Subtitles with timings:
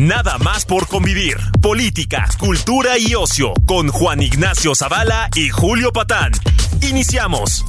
[0.00, 1.36] Nada más por convivir.
[1.60, 6.32] Política, cultura y ocio con Juan Ignacio Zavala y Julio Patán.
[6.80, 7.66] Iniciamos.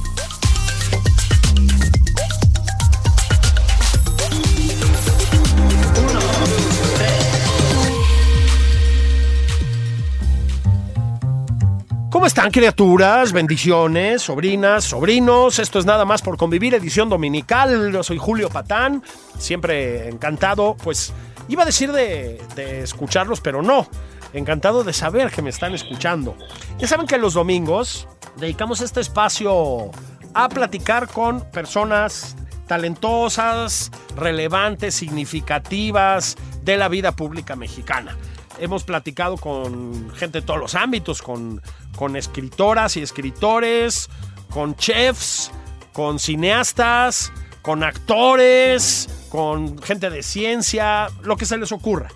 [12.08, 13.32] ¿Cómo están criaturas?
[13.32, 15.58] Bendiciones, sobrinas, sobrinos.
[15.58, 17.92] Esto es nada más por convivir, edición dominical.
[17.92, 19.02] Yo soy Julio Patán,
[19.38, 21.12] siempre encantado, pues
[21.48, 22.40] iba a decir de,
[22.82, 23.86] escucharlos, pero no.
[24.32, 26.36] Encantado de saber que me están escuchando.
[26.78, 29.90] Ya saben que los domingos dedicamos este espacio
[30.34, 38.16] a platicar con personas talentosas, relevantes, significativas de la vida pública mexicana.
[38.58, 41.60] Hemos platicado con gente de todos los ámbitos, con,
[41.96, 44.08] con escritoras y escritores,
[44.48, 45.50] con chefs,
[45.92, 47.32] con cineastas,
[47.62, 52.08] con actores, con gente de ciencia, lo que se les ocurra.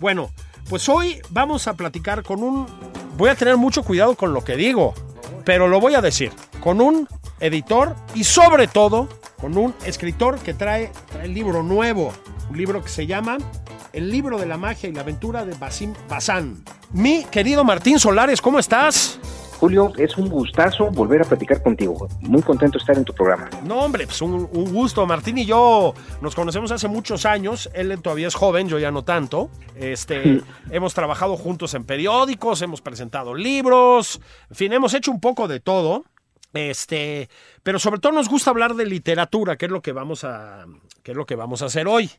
[0.00, 0.30] Bueno,
[0.68, 2.66] pues hoy vamos a platicar con un...
[3.16, 4.94] Voy a tener mucho cuidado con lo que digo,
[5.44, 7.08] pero lo voy a decir, con un
[7.40, 9.08] editor y sobre todo
[9.40, 12.12] con un escritor que trae, el libro nuevo,
[12.48, 13.38] un libro que se llama
[13.92, 16.62] El libro de la magia y la aventura de Basim Bazán.
[16.92, 19.18] Mi querido Martín Solares, ¿cómo estás?
[19.62, 22.08] Julio, es un gustazo volver a platicar contigo.
[22.20, 23.48] Muy contento de estar en tu programa.
[23.64, 25.06] No, hombre, pues un, un, gusto.
[25.06, 27.70] Martín y yo nos conocemos hace muchos años.
[27.72, 29.50] Él todavía es joven, yo ya no tanto.
[29.76, 30.40] Este,
[30.72, 35.60] hemos trabajado juntos en periódicos, hemos presentado libros, en fin, hemos hecho un poco de
[35.60, 36.06] todo.
[36.54, 37.28] Este,
[37.62, 40.66] pero sobre todo nos gusta hablar de literatura, que es lo que vamos a,
[41.04, 42.10] que es lo que vamos a hacer hoy.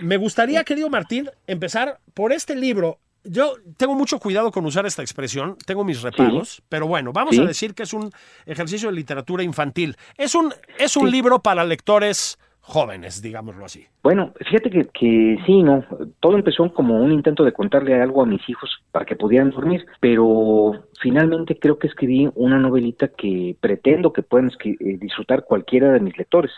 [0.00, 2.98] Me gustaría, querido Martín, empezar por este libro.
[3.30, 6.62] Yo tengo mucho cuidado con usar esta expresión, tengo mis reparos, sí.
[6.68, 7.42] pero bueno, vamos sí.
[7.42, 8.10] a decir que es un
[8.46, 9.96] ejercicio de literatura infantil.
[10.16, 11.12] Es un, es un sí.
[11.12, 13.86] libro para lectores jóvenes, digámoslo así.
[14.02, 15.84] Bueno, fíjate que, que, sí, ¿no?
[16.20, 19.86] Todo empezó como un intento de contarle algo a mis hijos para que pudieran dormir,
[20.00, 26.00] pero finalmente creo que escribí una novelita que pretendo que puedan eh, disfrutar cualquiera de
[26.00, 26.52] mis lectores.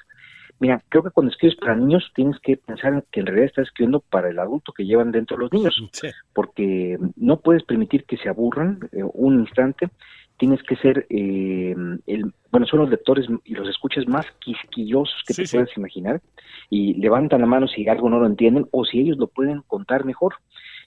[0.61, 4.01] Mira, creo que cuando escribes para niños tienes que pensar que en realidad estás escribiendo
[4.01, 6.09] para el adulto que llevan dentro los niños, sí.
[6.33, 9.89] porque no puedes permitir que se aburran eh, un instante
[10.41, 11.77] tienes que ser, eh,
[12.07, 15.57] el, bueno, son los lectores y los escuchas más quisquillosos que sí, te sí.
[15.57, 16.23] puedas imaginar
[16.71, 20.07] y levantan la mano si algo no lo entienden o si ellos lo pueden contar
[20.07, 20.37] mejor.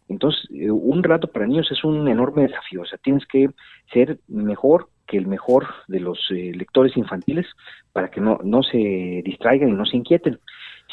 [0.09, 3.51] Entonces, eh, un rato para niños es un enorme desafío, o sea, tienes que
[3.93, 7.45] ser mejor que el mejor de los eh, lectores infantiles
[7.91, 10.39] para que no, no se distraigan y no se inquieten.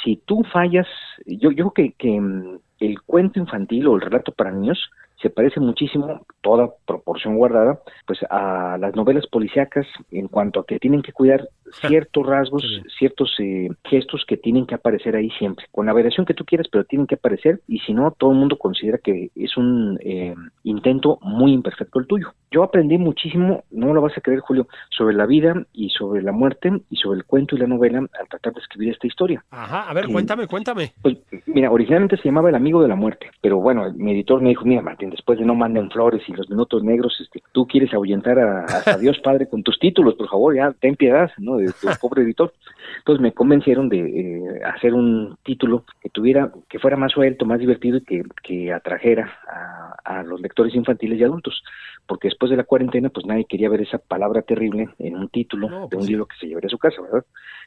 [0.03, 0.87] Si tú fallas,
[1.27, 5.61] yo, yo creo que, mm, el cuento infantil o el relato para niños se parece
[5.61, 11.13] muchísimo, toda proporción guardada, pues a las novelas policíacas en cuanto a que tienen que
[11.13, 11.49] cuidar
[11.87, 12.83] ciertos rasgos, sí.
[12.99, 16.69] ciertos eh, gestos que tienen que aparecer ahí siempre, con la variación que tú quieras,
[16.71, 20.35] pero tienen que aparecer y si no, todo el mundo considera que es un eh,
[20.65, 22.33] intento muy imperfecto el tuyo.
[22.51, 26.33] Yo aprendí muchísimo, no lo vas a creer Julio, sobre la vida y sobre la
[26.33, 29.45] muerte y sobre el cuento y la novela al tratar de escribir esta historia.
[29.51, 30.93] Ajá, a ver, eh, cuéntame, cuéntame.
[31.03, 34.51] Pues mira, originalmente se llamaba El amigo de la muerte, pero bueno, mi editor me
[34.51, 37.93] dijo, mira Martín, después de No manden flores y los minutos negros, este, tú quieres
[37.93, 41.57] ahuyentar a, a, Dios Padre con tus títulos, por favor, ya ten piedad, ¿no?
[41.57, 42.53] De tu pobre editor.
[42.99, 47.59] Entonces me convencieron de eh, hacer un título que tuviera, que fuera más suelto, más
[47.59, 51.63] divertido y que, que atrajera a, a, los lectores infantiles y adultos,
[52.07, 55.69] porque después de la cuarentena, pues nadie quería ver esa palabra terrible en un título
[55.69, 56.09] no, pues de un sí.
[56.11, 57.25] libro que se llevaría a su casa, ¿verdad?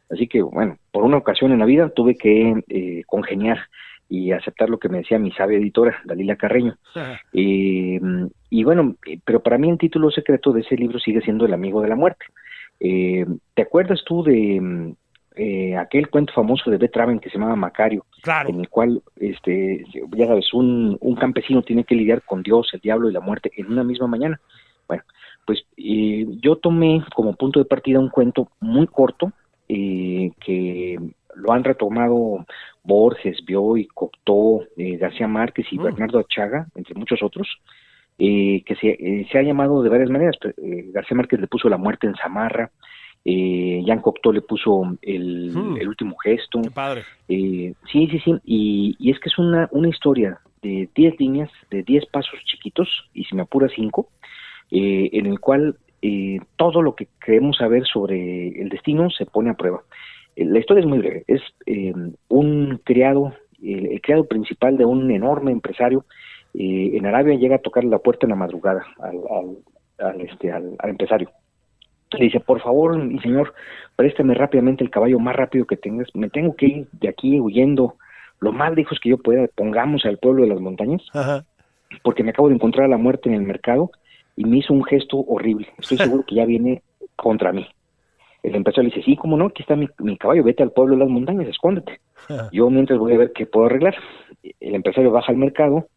[0.09, 3.59] Así que, bueno, por una ocasión en la vida tuve que eh, congeniar
[4.13, 6.77] y aceptar lo que me decía mi sabia editora, Dalila Carreño.
[7.35, 7.99] Eh,
[8.51, 8.95] y bueno,
[9.25, 11.95] pero para mí el título secreto de ese libro sigue siendo El amigo de la
[11.95, 12.23] muerte.
[12.79, 13.25] Eh,
[13.55, 14.93] ¿Te acuerdas tú de
[15.35, 18.05] eh, aquel cuento famoso de Betraven que se llamaba Macario?
[18.21, 18.49] Claro.
[18.49, 19.83] En el cual, este,
[20.15, 23.51] ya sabes, un, un campesino tiene que lidiar con Dios, el diablo y la muerte
[23.57, 24.39] en una misma mañana.
[24.87, 25.03] Bueno,
[25.45, 29.31] pues eh, yo tomé como punto de partida un cuento muy corto
[29.67, 30.99] eh, que
[31.35, 32.45] lo han retomado
[32.83, 35.83] Borges, Bioy, Cocteau, eh, García Márquez y mm.
[35.83, 37.47] Bernardo Achaga, entre muchos otros,
[38.19, 40.35] eh, que se, eh, se, ha llamado de varias maneras.
[40.57, 42.71] Eh, García Márquez le puso La muerte en Zamarra,
[43.25, 45.77] Eh, Jean Cocteau le puso el, Hmm.
[45.77, 46.61] el último gesto.
[46.61, 47.03] Qué padre.
[47.29, 48.35] Eh, sí, sí, sí.
[48.43, 52.89] Y, y es que es una, una historia de 10 líneas, de 10 pasos chiquitos,
[53.13, 54.09] y si me apura 5,
[54.71, 59.51] eh, en el cual eh, todo lo que queremos saber sobre el destino se pone
[59.51, 59.81] a prueba.
[60.35, 61.23] La historia es muy breve.
[61.27, 61.93] Es eh,
[62.29, 66.05] un criado, el, el criado principal de un enorme empresario
[66.53, 70.51] eh, en Arabia llega a tocar la puerta en la madrugada al, al, al, este,
[70.51, 71.29] al, al empresario.
[72.11, 73.55] Le dice, por favor, mi señor,
[73.95, 76.07] préstame rápidamente el caballo más rápido que tengas.
[76.13, 77.95] Me tengo que ir de aquí huyendo
[78.39, 79.47] lo más lejos que yo pueda.
[79.55, 81.43] Pongamos al pueblo de las montañas, Ajá.
[82.03, 83.89] porque me acabo de encontrar a la muerte en el mercado
[84.35, 85.69] y me hizo un gesto horrible.
[85.79, 86.83] Estoy seguro que ya viene
[87.15, 87.65] contra mí.
[88.43, 90.95] El empresario le dice, sí, cómo no, aquí está mi, mi caballo, vete al pueblo
[90.95, 91.99] de las montañas, escóndete.
[92.51, 93.95] Yo mientras voy a ver qué puedo arreglar.
[94.59, 95.87] El empresario baja al mercado,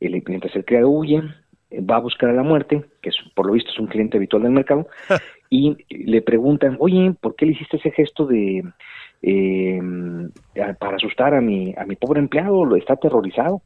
[0.00, 1.22] el, mientras el criado huye,
[1.72, 4.42] va a buscar a la muerte, que es, por lo visto es un cliente habitual
[4.42, 4.86] del mercado,
[5.50, 8.62] y le preguntan, oye, ¿por qué le hiciste ese gesto de
[9.22, 9.80] eh,
[10.78, 12.64] para asustar a mi, a mi pobre empleado?
[12.64, 13.62] Lo está aterrorizado.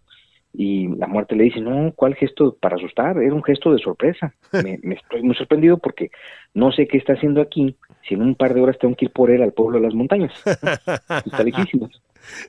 [0.54, 3.16] Y la muerte le dice, no, ¿cuál gesto para asustar?
[3.22, 4.34] Era un gesto de sorpresa.
[4.52, 6.10] Me, me estoy muy sorprendido porque
[6.52, 7.74] no sé qué está haciendo aquí.
[8.08, 9.94] Si en un par de horas tengo que ir por él al pueblo de las
[9.94, 10.32] montañas.
[10.46, 11.88] Está lejísimo.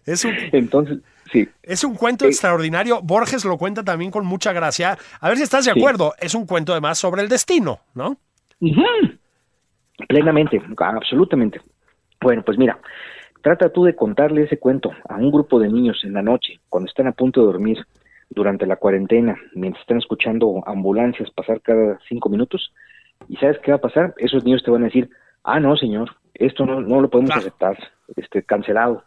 [0.06, 1.00] Es un, Entonces,
[1.32, 3.02] sí, es un cuento Eh, extraordinario.
[3.02, 4.98] Borges lo cuenta también con mucha gracia.
[5.20, 5.80] A ver si estás de Sí.
[5.80, 6.14] acuerdo.
[6.20, 8.18] Es un cuento además sobre el destino, ¿no?
[10.08, 11.62] Plenamente, absolutamente.
[12.22, 12.80] Bueno, pues mira,
[13.42, 16.88] trata tú de contarle ese cuento a un grupo de niños en la noche, cuando
[16.90, 17.86] están a punto de dormir,
[18.30, 22.74] durante la cuarentena, mientras están escuchando ambulancias pasar cada cinco minutos,
[23.30, 24.14] y ¿sabes qué va a pasar?
[24.18, 25.10] Esos niños te van a decir,
[25.44, 27.42] ah, no, señor, esto no, no lo podemos Claro.
[27.48, 27.78] aceptar,
[28.16, 29.04] este, cancelado.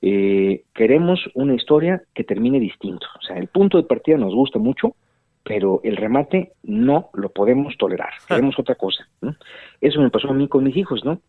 [0.00, 3.06] Eh, queremos una historia que termine distinto.
[3.18, 4.94] O sea, el punto de partida nos gusta mucho,
[5.42, 8.10] pero el remate no lo podemos tolerar.
[8.28, 9.08] Queremos otra cosa.
[9.20, 9.34] ¿no?
[9.80, 11.20] Eso me pasó a mí con mis hijos, ¿no?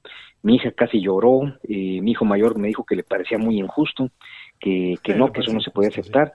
[0.44, 4.10] Mi hija casi lloró, eh, mi hijo mayor me dijo que le parecía muy injusto,
[4.60, 6.00] que, que Sí, no, que eso no se podía sí.
[6.02, 6.34] aceptar.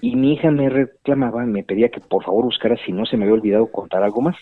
[0.00, 3.24] Y mi hija me reclamaba, me pedía que por favor buscara si no se me
[3.24, 4.36] había olvidado contar algo más.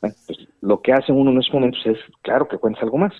[0.00, 3.12] Bueno, pues, lo que hace uno en esos momentos es, claro que cuentas algo más,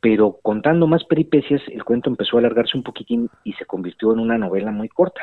[0.00, 4.20] pero contando más peripecias, el cuento empezó a alargarse un poquitín y se convirtió en
[4.20, 5.22] una novela muy corta.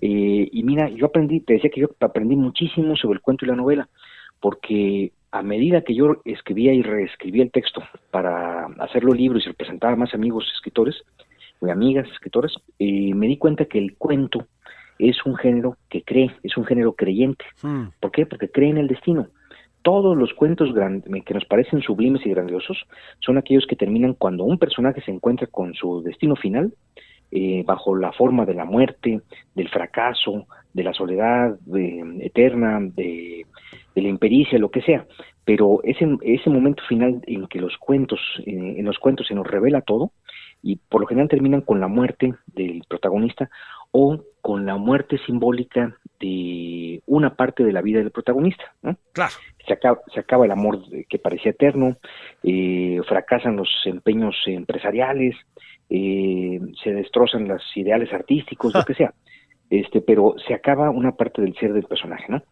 [0.00, 3.48] Eh, y mira, yo aprendí, te decía que yo aprendí muchísimo sobre el cuento y
[3.48, 3.88] la novela,
[4.40, 9.48] porque a medida que yo escribía y reescribía el texto para hacerlo libro y se
[9.48, 11.02] lo presentaba a más amigos escritores,
[11.60, 14.46] o amigas escritoras, eh, me di cuenta que el cuento
[14.98, 17.44] es un género que cree, es un género creyente.
[17.62, 17.86] Hmm.
[18.00, 18.26] ¿Por qué?
[18.26, 19.28] Porque cree en el destino.
[19.84, 20.70] Todos los cuentos
[21.26, 22.86] que nos parecen sublimes y grandiosos
[23.20, 26.72] son aquellos que terminan cuando un personaje se encuentra con su destino final,
[27.30, 29.20] eh, bajo la forma de la muerte,
[29.54, 33.44] del fracaso, de la soledad de- eterna, de,
[33.94, 35.06] de la impericia, lo que sea.
[35.44, 39.46] Pero ese, ese momento final en que los cuentos, eh, en los cuentos se nos
[39.46, 40.12] revela todo,
[40.62, 43.50] y por lo general terminan con la muerte del protagonista
[43.90, 48.94] o con la muerte simbólica de una parte de la vida del protagonista, ¿no?
[49.12, 49.32] Claro.
[49.66, 51.96] se acaba, se acaba el amor que parecía eterno,
[52.42, 55.34] eh, fracasan los empeños empresariales,
[55.88, 59.14] eh, se destrozan los ideales artísticos, lo que sea,
[59.70, 62.42] este, pero se acaba una parte del ser del personaje, ¿no?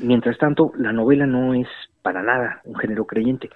[0.00, 1.68] Mientras tanto, la novela no es
[2.02, 3.48] para nada un género creyente.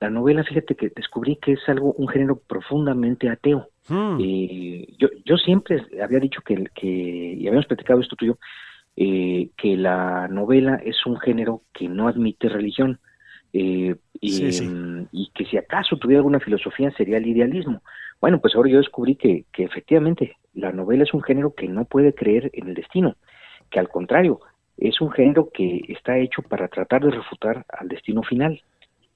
[0.00, 3.68] La novela, fíjate que descubrí que es algo, un género profundamente ateo.
[3.88, 4.18] Hmm.
[4.20, 8.38] Eh, yo, yo siempre había dicho que, que, y habíamos platicado esto tú y yo,
[8.96, 13.00] eh, que la novela es un género que no admite religión
[13.52, 14.66] eh, y, Sí, sí.
[14.66, 17.82] mm, y que si acaso tuviera alguna filosofía sería el idealismo.
[18.20, 21.84] Bueno, pues ahora yo descubrí que, que efectivamente la novela es un género que no
[21.84, 23.16] puede creer en el destino,
[23.70, 24.40] que al contrario,
[24.76, 28.60] es un género que está hecho para tratar de refutar al destino final.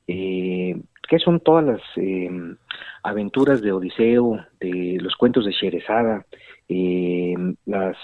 [0.07, 0.77] Eh,
[1.09, 2.31] ¿Qué son todas las eh,
[3.03, 6.27] aventuras de Odiseo, de los cuentos de Sherezada,
[6.69, 7.35] eh,
[7.65, 7.97] las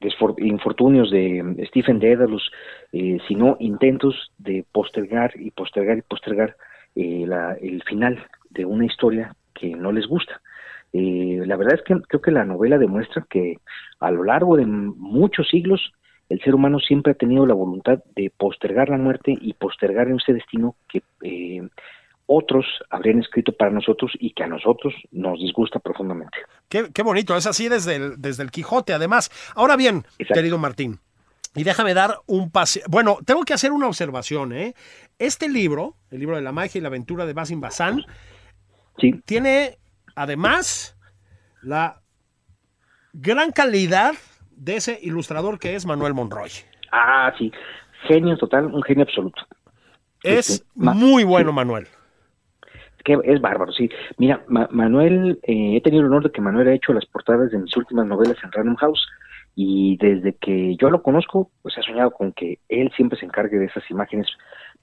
[0.00, 2.50] desfor- infortunios de eh, Stephen Dedalus,
[2.92, 6.56] eh, sino intentos de postergar y postergar y postergar
[6.96, 7.26] eh,
[7.60, 10.40] el final de una historia que no les gusta.
[10.92, 13.58] La verdad es que creo que la novela demuestra que
[13.98, 15.92] a lo largo de muchos siglos
[16.28, 20.32] el ser humano siempre ha tenido la voluntad de postergar la muerte y postergar ese
[20.32, 21.62] destino que eh,
[22.26, 26.38] otros habrían escrito para nosotros y que a nosotros nos disgusta profundamente.
[26.68, 29.30] Qué, qué bonito, es así desde el, desde el Quijote, además.
[29.54, 30.34] Ahora bien, Exacto.
[30.34, 30.98] querido Martín,
[31.54, 32.82] y déjame dar un pase.
[32.88, 34.74] Bueno, tengo que hacer una observación, ¿eh?
[35.18, 38.04] Este libro, el libro de la magia y la aventura de Basim Bazán,
[38.98, 39.78] Sí, tiene
[40.14, 40.96] además
[41.62, 42.00] la
[43.12, 44.14] gran calidad
[44.64, 46.50] de ese ilustrador que es Manuel Monroy.
[46.90, 47.52] ah, sí,
[48.06, 49.42] genio total, un genio absoluto.
[50.22, 51.86] Es muy bueno, Manuel.
[53.04, 53.90] Que es bárbaro, sí.
[54.16, 57.58] Mira, Manuel, eh, he tenido el honor de que Manuel ha hecho las portadas de
[57.58, 59.06] mis últimas novelas en Random House
[59.54, 63.58] y desde que yo lo conozco, pues ha soñado con que él siempre se encargue
[63.58, 64.26] de esas imágenes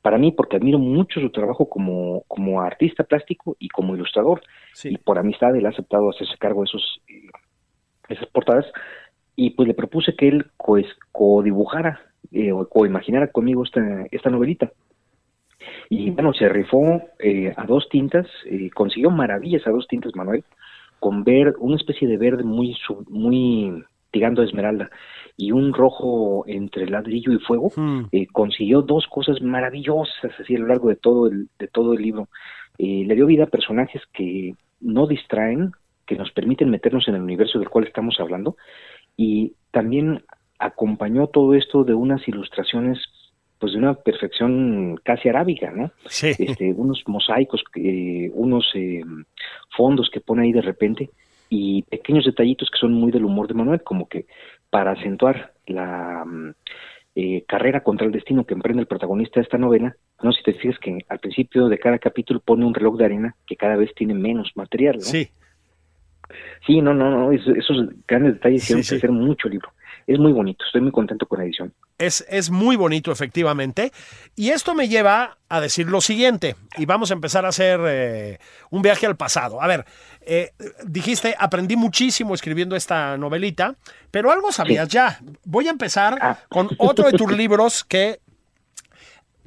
[0.04, 4.44] para mí, porque admiro mucho su trabajo como, como artista plástico y como ilustrador.
[4.84, 7.30] Y por amistad él ha aceptado hacerse cargo de esos, eh,
[8.10, 8.66] esas portadas.
[9.42, 12.00] Y pues le propuse que él pues, co-dibujara
[12.32, 13.82] eh, o co-imaginara conmigo esta,
[14.12, 14.72] esta novelita.
[15.90, 18.28] Y bueno, se rifó eh, a dos tintas,
[18.74, 20.44] consiguió maravillas a dos tintas, Manuel,
[21.00, 22.78] con ver una especie de verde muy,
[23.10, 24.90] muy tirando a esmeralda
[25.38, 28.02] y un rojo entre ladrillo y fuego, hmm.
[28.12, 32.02] eh, consiguió dos cosas maravillosas así a lo largo de todo el, de todo el
[32.02, 32.28] libro.
[32.78, 35.72] Eh, le dio vida a personajes que no distraen,
[36.06, 38.56] que nos permiten meternos en el universo del cual estamos hablando,
[39.18, 40.24] y también
[40.60, 43.00] acompañó todo esto de unas ilustraciones
[43.58, 45.92] pues de una perfección casi arábiga, ¿no?
[46.08, 46.30] Sí.
[46.40, 48.66] Este, unos mosaicos, eh, unos
[49.78, 51.12] fondos que pone ahí de repente
[51.52, 54.26] y pequeños detallitos que son muy del humor de Manuel, como que
[54.70, 56.54] para acentuar la mm,
[57.14, 60.54] eh, carrera contra el destino que emprende el protagonista de esta novela, no si te
[60.54, 63.94] fijas que al principio de cada capítulo pone un reloj de arena que cada vez
[63.94, 65.04] tiene menos material, ¿no?
[65.04, 65.30] Sí.
[66.66, 69.72] Sí, no, no, no, esos, grandes detalles hicieron crecer mucho el libro.
[70.08, 71.74] Es muy bonito, estoy muy contento con la edición.
[71.98, 73.92] Es, es muy bonito, efectivamente.
[74.36, 78.40] Y esto me lleva a decir lo siguiente, y vamos a empezar a hacer eh,
[78.72, 79.62] un viaje al pasado.
[79.62, 79.86] A ver,
[80.22, 80.52] eh,
[80.86, 83.76] dijiste, aprendí muchísimo escribiendo esta novelita,
[84.10, 85.20] pero algo sabías ya.
[85.46, 86.40] Voy a empezar ah.
[86.50, 88.20] con otro de tus libros que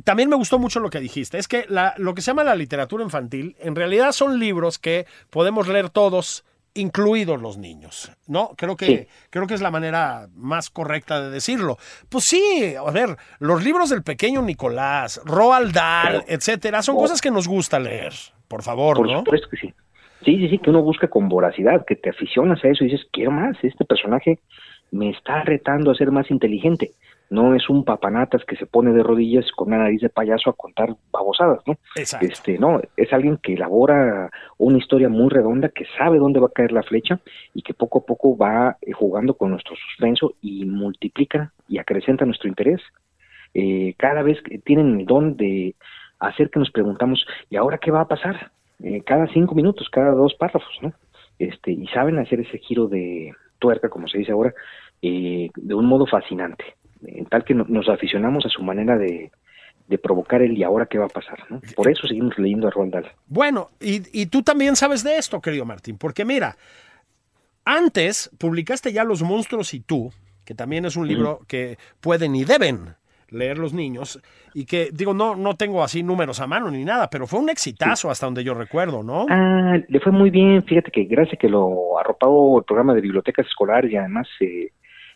[0.05, 1.39] también me gustó mucho lo que dijiste.
[1.39, 5.67] Es que lo que se llama la literatura infantil, en realidad son libros que podemos
[5.69, 8.51] leer todos incluidos los niños, ¿no?
[8.57, 11.79] Creo que, creo que es la manera más correcta de decirlo.
[12.09, 17.31] Pues sí, a ver, los libros del pequeño Nicolás, Roald Dahl, etcétera, son cosas que
[17.31, 18.13] nos gusta leer,
[18.49, 19.19] por favor, por ¿no?
[19.21, 19.75] supuesto que sí.
[20.25, 23.07] Sí, sí, sí, que uno busca con voracidad, que te aficionas a eso y dices,
[23.13, 24.41] quiero más, este personaje
[24.91, 26.93] me está retando a ser más inteligente
[27.31, 30.55] no es un papanatas que se pone de rodillas con una nariz de payaso a
[30.55, 31.77] contar babosadas, ¿no?
[31.97, 32.27] Exacto.
[32.27, 36.55] Este, no, es alguien que elabora una historia muy redonda, que sabe dónde va a
[36.55, 37.21] caer la flecha
[37.55, 42.25] y que poco a poco va eh, jugando con nuestro suspenso y multiplica y acrecenta
[42.25, 42.81] nuestro interés.
[43.55, 45.75] Eh, cada vez que tienen el don de
[46.19, 48.53] hacer que nos preguntamos, ¿y ahora qué va a pasar?
[48.83, 50.93] Eh, cada cinco minutos, cada dos párrafos, ¿no?
[51.39, 54.55] Este, y saben hacer ese giro de tuerca, como se dice ahora,
[55.03, 56.65] de un modo fascinante
[57.07, 59.31] en tal que nos aficionamos a su manera de,
[60.03, 61.39] provocar el y ahora qué va a pasar.
[61.51, 61.61] ¿no?
[61.77, 65.65] Por eso seguimos leyendo a Roald Bueno, y, y, tú también sabes de esto, querido
[65.65, 66.57] Martín, porque mira,
[67.65, 70.11] antes publicaste ya Los monstruos y tú,
[70.45, 72.97] que también es un libro que pueden y deben
[73.31, 74.21] leer los niños
[74.55, 77.49] y que digo no no tengo así números a mano ni nada pero fue un
[77.49, 81.39] exitazo hasta donde yo recuerdo no ah le fue muy bien fíjate que gracias a
[81.39, 84.71] que lo arropado el programa de bibliotecas escolares y además eh,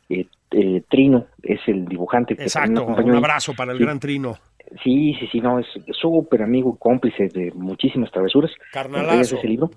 [0.09, 2.37] eh, eh, Trino es el dibujante.
[2.37, 4.37] Que Exacto, un abrazo para el gran Trino.
[4.83, 8.51] Sí, sí, sí, no, es súper amigo, cómplice de muchísimas travesuras.
[8.73, 9.37] Carnalazo.
[9.37, 9.71] ese libro.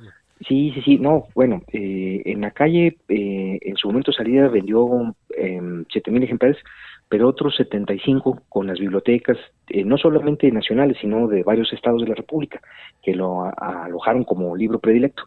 [0.47, 5.15] Sí, sí, sí, no, bueno, eh, en la calle, en su momento de salida vendió
[5.37, 6.57] eh, mil ejemplares,
[7.07, 9.37] pero otros 75 con las bibliotecas,
[9.85, 12.59] no solamente nacionales, sino de varios estados de la República,
[13.03, 15.23] que lo alojaron como libro predilecto.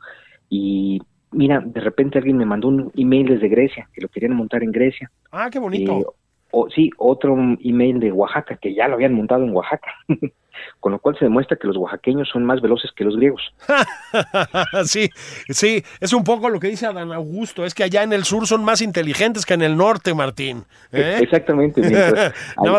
[0.50, 1.00] Y
[1.34, 4.72] mira, de repente alguien me mandó un email desde Grecia, que lo querían montar en
[4.72, 5.10] Grecia.
[5.30, 6.00] Ah, qué bonito.
[6.00, 6.04] Eh,
[6.50, 9.92] o, sí, otro email de Oaxaca, que ya lo habían montado en Oaxaca.
[10.80, 13.42] Con lo cual se demuestra que los oaxaqueños son más veloces que los griegos.
[14.84, 15.08] sí,
[15.48, 18.46] sí, es un poco lo que dice Adán Augusto, es que allá en el sur
[18.46, 20.64] son más inteligentes que en el norte, Martín.
[20.92, 21.18] ¿eh?
[21.22, 21.82] Exactamente,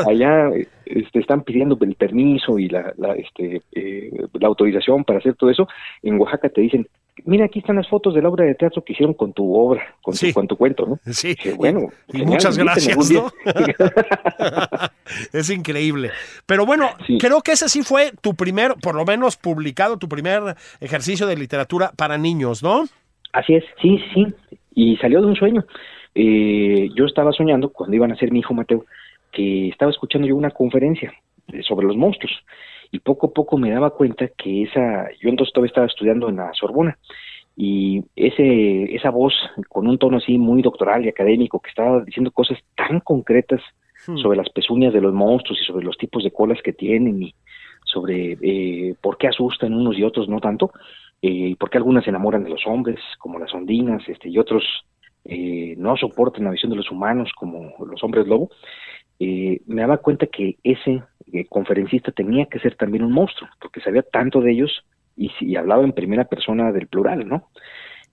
[0.07, 0.49] allá
[0.85, 5.49] este, están pidiendo el permiso y la, la, este, eh, la autorización para hacer todo
[5.49, 5.67] eso.
[6.03, 6.87] En Oaxaca te dicen,
[7.23, 9.95] mira, aquí están las fotos de la obra de teatro que hicieron con tu obra,
[10.01, 10.99] con, tu, con tu cuento, ¿no?
[11.11, 11.35] Sí.
[11.55, 13.31] bueno, muchas gracias, ¿no?
[15.33, 16.11] es increíble.
[16.45, 16.89] Pero bueno,
[17.19, 21.37] creo que ese sí fue tu primer, por lo menos publicado, tu primer ejercicio de
[21.37, 22.85] literatura para niños, ¿no?
[23.33, 24.27] Así es, sí, sí,
[24.73, 25.65] y salió de un sueño.
[26.13, 28.85] Eh, yo estaba soñando cuando iban a ser mi hijo Mateo,
[29.31, 31.13] que estaba escuchando yo una conferencia
[31.61, 32.33] sobre los monstruos
[32.91, 36.37] y poco a poco me daba cuenta que esa, yo entonces todavía estaba estudiando en
[36.37, 36.97] la Sorbona
[37.57, 39.33] y ese, esa voz
[39.69, 43.61] con un tono así muy doctoral y académico que estaba diciendo cosas tan concretas
[44.07, 44.17] hmm.
[44.17, 47.35] sobre las pezuñas de los monstruos y sobre los tipos de colas que tienen y
[47.83, 50.71] sobre eh, por qué asustan unos y otros no tanto,
[51.21, 54.37] eh, y por qué algunas se enamoran de los hombres, como las ondinas, este, y
[54.37, 54.63] otros
[55.23, 58.49] eh, no soportan la visión de los humanos, como los hombres lobo,
[59.19, 61.01] eh, me daba cuenta que ese
[61.49, 64.85] conferencista tenía que ser también un monstruo, porque sabía tanto de ellos
[65.17, 67.49] y, y hablaba en primera persona del plural, ¿no?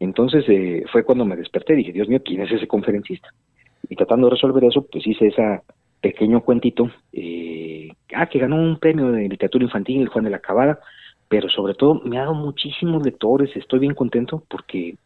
[0.03, 3.29] Entonces eh, fue cuando me desperté, dije, Dios mío, ¿quién es ese conferencista?
[3.89, 5.61] Y tratando de resolver eso, pues hice ese
[6.02, 10.80] pequeño cuentito, eh, ah, que ganó un premio de literatura infantil, Juan de la Cabada,
[11.28, 14.97] pero sobre todo me ha dado muchísimos lectores, estoy bien contento porque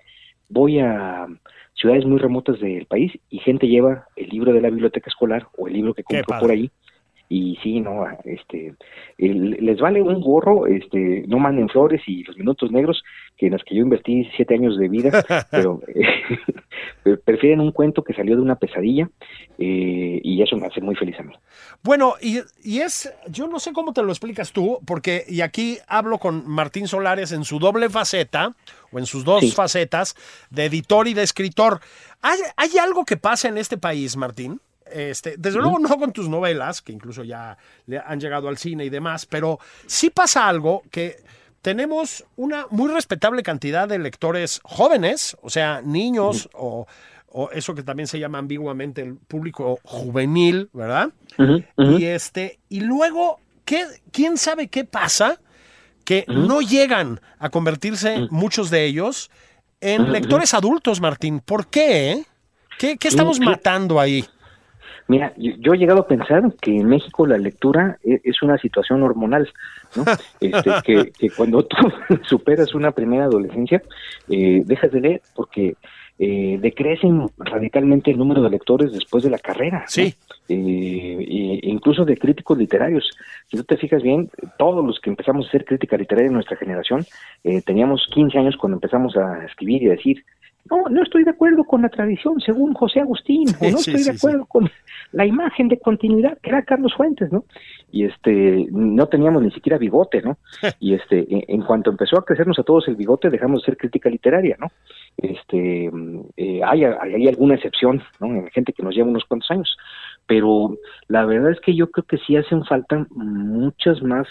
[0.49, 1.27] voy a
[1.75, 5.69] ciudades muy remotas del país y gente lleva el libro de la biblioteca escolar o
[5.69, 6.71] el libro que compró por ahí
[7.29, 8.75] y sí, no, este,
[9.19, 13.03] les vale un gorro, este, no manden flores y los minutos negros,
[13.37, 15.11] que en las que yo invertí siete años de vida,
[15.51, 15.81] pero
[17.25, 19.11] prefieren un cuento que salió de una pesadilla
[19.59, 21.35] eh, y eso me hace muy feliz a mí.
[21.83, 25.79] Bueno, y, y, es, yo no sé cómo te lo explicas tú, porque, y aquí
[25.89, 28.55] hablo con Martín Solares en su doble faceta,
[28.93, 30.15] o en sus dos facetas,
[30.51, 31.81] de editor y de escritor.
[32.23, 34.61] ¿Hay, ¿Hay algo que pasa en este país, Martín?
[34.91, 38.85] Este, desde luego no con tus novelas, que incluso ya le han llegado al cine
[38.85, 41.17] y demás, pero sí pasa algo que
[41.63, 46.87] tenemos una muy respetable cantidad de lectores jóvenes, o sea, niños o,
[47.53, 51.11] eso que también se llama ambiguamente el público juvenil, ¿verdad?
[51.77, 55.39] Y este, y luego, ¿qué, ¿quién sabe qué pasa?
[56.05, 59.31] Que no llegan a convertirse muchos de ellos
[59.81, 61.41] en lectores adultos, Martín.
[61.41, 62.25] ¿Por qué?
[62.79, 64.25] ¿Qué, qué estamos matando ahí?
[65.09, 69.03] Mira, yo, he llegado a pensar que en México la lectura e, es una situación
[69.03, 69.49] hormonal,
[69.95, 70.05] ¿no?
[70.41, 71.77] Este, que, cuando tú
[72.29, 73.83] superas una primera adolescencia,
[74.29, 75.77] eh, dejas de leer porque
[76.19, 79.85] eh, decrecen radicalmente el número de lectores después de la carrera.
[79.87, 80.15] Sí.
[80.49, 83.11] Eh, incluso de críticos literarios.
[83.51, 86.57] Si tú te fijas bien, todos los que empezamos a hacer crítica literaria en nuestra
[86.57, 87.05] generación,
[87.45, 90.25] eh, teníamos 15 años cuando empezamos a escribir y a decir,
[90.71, 94.11] no, no estoy de acuerdo con la tradición según José Agustín, o no estoy de
[94.11, 94.71] acuerdo con
[95.13, 97.45] la imagen de continuidad que era Carlos Fuentes, ¿no?
[97.93, 100.39] Y este, no teníamos ni siquiera bigote, ¿no?
[100.81, 104.11] Y este, en, cuanto empezó a crecernos a todos el bigote, dejamos de ser crítica
[104.11, 104.69] literaria, ¿no?
[105.17, 105.91] Este,
[106.37, 108.27] eh, hay, hay alguna excepción, ¿no?
[108.27, 109.77] En gente que nos lleva unos cuantos años,
[110.27, 110.77] pero
[111.09, 114.27] la verdad es que yo creo que sí hacen falta muchos más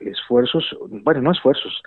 [0.00, 1.82] esfuerzos, bueno, no esfuerzos,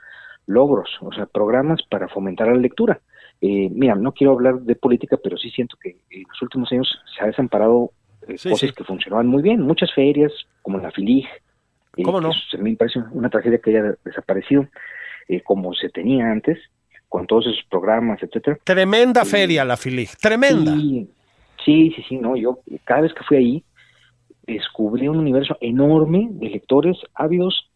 [0.46, 3.00] logros, o sea, programas para fomentar la lectura.
[3.46, 6.88] Eh, mira, no quiero hablar de política, pero sí siento que en los últimos años
[7.14, 7.92] se ha desamparado
[8.26, 9.60] eh, cosas que funcionaban muy bien.
[9.60, 11.28] Muchas ferias, como la FILIG,
[11.98, 12.32] eh, ¿Cómo no?
[12.50, 14.66] Que me parece una tragedia que haya desaparecido,
[15.28, 16.58] eh, como se tenía antes,
[17.10, 18.58] con todos esos programas, etcétera.
[18.64, 20.74] Tremenda feria la FILIG, tremenda.
[21.66, 23.64] Sí, sí, sí, no, yo cada vez que fui ahí
[24.48, 27.70] descubrí un universo enorme de lectores ávidos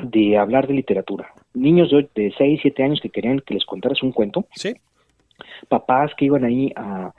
[0.00, 1.32] de hablar de literatura.
[1.54, 4.46] Niños de, de 6, 7 años que querían que les contaras un cuento.
[4.54, 4.74] Sí.
[5.68, 7.12] Papás que iban ahí a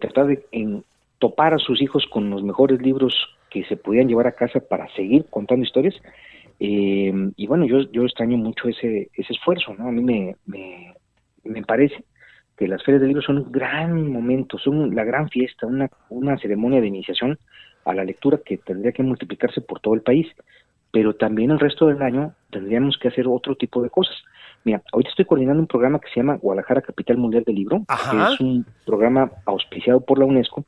[0.00, 0.84] tratar de en,
[1.20, 3.14] topar a sus hijos con los mejores libros
[3.50, 5.94] que se podían llevar a casa para seguir contando historias.
[6.58, 9.88] Eh, y bueno, yo, yo extraño mucho ese, ese esfuerzo, ¿no?
[9.88, 10.94] A mí me, me,
[11.44, 12.02] me parece
[12.56, 16.38] que las ferias de libros son un gran momento, son la gran fiesta, una, una
[16.38, 17.38] ceremonia de iniciación
[17.84, 20.26] a la lectura que tendría que multiplicarse por todo el país,
[20.92, 24.16] pero también el resto del año tendríamos que hacer otro tipo de cosas.
[24.64, 28.34] Mira, ahorita estoy coordinando un programa que se llama Guadalajara Capital Mundial del Libro, que
[28.34, 30.66] es un programa auspiciado por la UNESCO,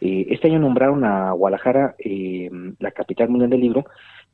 [0.00, 3.84] eh, este año nombraron a Guadalajara eh, la capital mundial del libro.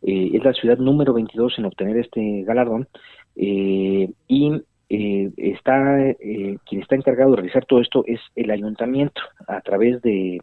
[0.03, 2.89] Eh, es la ciudad número 22 en obtener este galardón.
[3.37, 10.43] y está quien está encargado de realizar todo esto es el ayuntamiento a través de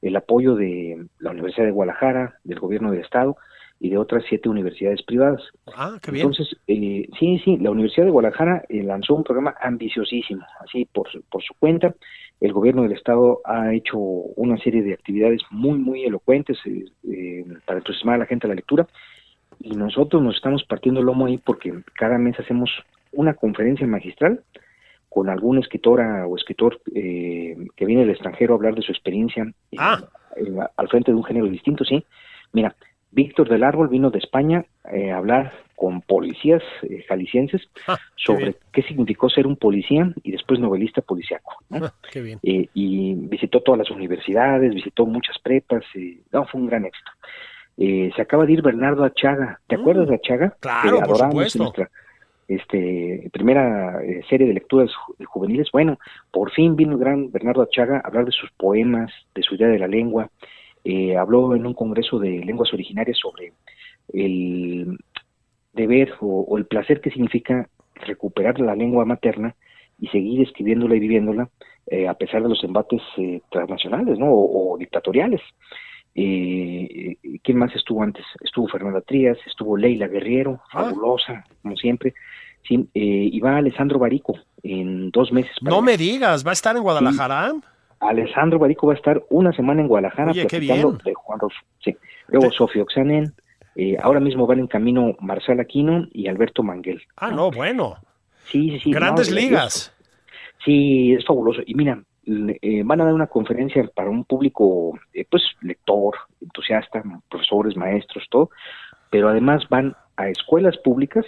[0.00, 3.36] el apoyo de la Universidad de Guadalajara, del gobierno del estado
[3.80, 5.42] y de otras siete universidades privadas.
[5.74, 6.26] Ah, qué bien.
[6.26, 11.54] Entonces, sí, sí, la Universidad de Guadalajara lanzó un programa ambiciosísimo, así por, por su
[11.58, 11.94] cuenta,
[12.40, 17.44] el gobierno del estado ha hecho una serie de actividades muy, muy elocuentes eh, eh,
[17.66, 18.88] para entusiasmar a la gente a la lectura
[19.58, 22.70] y nosotros nos estamos partiendo el lomo ahí porque cada mes hacemos
[23.12, 24.42] una conferencia magistral
[25.10, 29.44] con alguna escritora o escritor eh, que viene del extranjero a hablar de su experiencia
[29.76, 30.00] ah.
[30.76, 32.02] al frente de un género distinto, sí.
[32.52, 32.74] Mira,
[33.12, 38.82] Víctor del Árbol vino de España a hablar con policías eh, jaliscienses ah, sobre qué,
[38.82, 41.56] significó ser un policía y después novelista policíaco.
[41.70, 41.90] Ah,
[42.42, 47.10] eh, y visitó todas las universidades, visitó muchas prepas, y, no, fue un gran éxito.
[47.78, 49.80] Eh, se acaba de ir Bernardo Achaga, ¿te mm.
[49.80, 50.54] acuerdas de Achaga?
[50.60, 51.58] Claro, por supuesto.
[51.62, 51.90] Nuestra,
[52.46, 54.90] este, primera serie de lecturas
[55.24, 55.68] juveniles.
[55.72, 55.98] Bueno,
[56.30, 59.68] por fin vino el gran Bernardo Achaga a hablar de sus poemas, de su idea
[59.68, 60.28] de la lengua.
[61.18, 63.52] Habló en un congreso de lenguas originarias sobre
[64.12, 64.98] el
[65.72, 69.54] de ver o, el placer que significa recuperar la lengua materna
[69.98, 71.48] y seguir escribiéndola y viviéndola
[71.86, 74.26] eh, a pesar de los embates eh, transnacionales ¿no?
[74.30, 75.40] o, dictatoriales.
[76.14, 78.24] Eh, ¿Quién más estuvo antes?
[78.42, 80.84] Estuvo Fernanda Trías, estuvo Leila Guerriero, Ah.
[80.84, 82.14] fabulosa, como siempre.
[82.66, 85.52] Sí, eh, y va Alessandro Barico en dos meses.
[85.62, 87.54] No me digas, ¿va a estar en Guadalajara?
[88.00, 91.58] Alessandro Barico va a estar una semana en Guadalajara Oye, qué platicando de Juan Rulfo.
[91.84, 91.96] Sí.
[92.28, 93.32] Luego Te- Sofía Oxanen,
[93.76, 97.02] eh, ahora mismo van en camino Marcel Aquino y Alberto Manguel.
[97.16, 97.96] Ah, no, bueno.
[98.46, 98.90] Sí, sí, sí.
[98.92, 99.96] Grandes no, es- ligas.
[100.64, 101.60] Sí, es fabuloso.
[101.66, 107.02] Y mira, eh, van a dar una conferencia para un público, eh, pues, lector, entusiasta,
[107.28, 108.50] profesores, maestros, todo,
[109.10, 111.24] pero además van a escuelas públicas,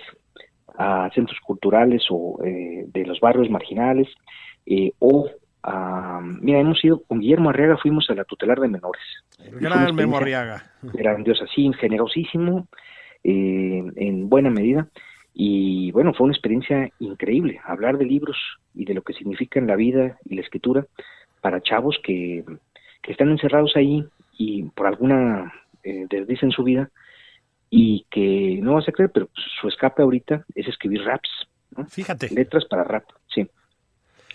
[0.78, 4.08] a centros culturales o eh, de los barrios marginales,
[4.66, 5.28] eh, o
[6.40, 9.02] mira, hemos ido, con Guillermo Arriaga fuimos a la tutelar de menores.
[9.38, 10.72] El gran Memo Arriaga.
[10.82, 12.68] grandiosa, sí, generosísimo,
[13.22, 14.88] eh, en buena medida.
[15.34, 18.36] Y bueno, fue una experiencia increíble, hablar de libros
[18.74, 20.86] y de lo que significan la vida y la escritura
[21.40, 22.44] para chavos que,
[23.02, 24.04] que están encerrados ahí
[24.36, 25.52] y por alguna
[25.84, 26.90] eh, en su vida
[27.70, 29.28] y que no vas a creer, pero
[29.60, 31.30] su escape ahorita es escribir raps,
[31.76, 31.86] ¿no?
[31.86, 32.28] Fíjate.
[32.28, 33.48] letras para rap, sí,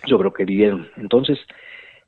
[0.06, 0.88] sobre lo que vivieron.
[0.98, 1.40] Entonces,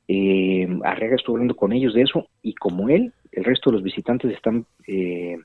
[0.08, 3.82] eh, Arriaga estuvo hablando con ellos de eso y como él, el resto de los
[3.82, 5.38] visitantes están eh,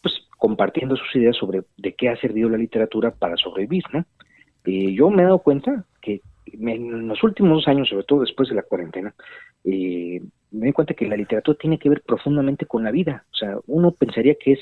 [0.00, 4.04] pues compartiendo sus ideas sobre de qué ha servido la literatura para sobrevivir, ¿no?
[4.64, 6.20] Eh, yo me he dado cuenta que
[6.58, 9.14] me- en los últimos años, sobre todo después de la cuarentena,
[9.64, 13.24] eh, me di cuenta que la literatura tiene que ver profundamente con la vida.
[13.32, 14.60] O sea, uno pensaría que es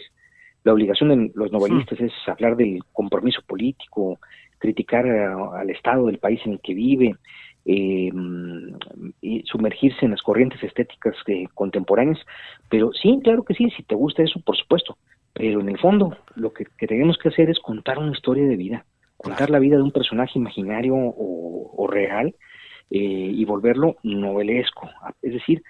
[0.65, 4.19] la obligación de los novelistas es hablar del compromiso político,
[4.59, 7.15] criticar a- al estado del país en el que vive,
[7.65, 8.11] eh,
[9.21, 12.19] y sumergirse en las corrientes estéticas eh, contemporáneas.
[12.71, 14.97] Pero sí, claro que sí, si te gusta eso, por supuesto.
[15.35, 18.57] Pero en el fondo, lo que, que tenemos que hacer es contar una historia de
[18.57, 18.85] vida,
[19.17, 22.35] contar la vida de un personaje imaginario o, o real
[22.91, 22.99] eh,
[23.35, 24.89] y volverlo novelesco.
[25.23, 25.63] Es decir,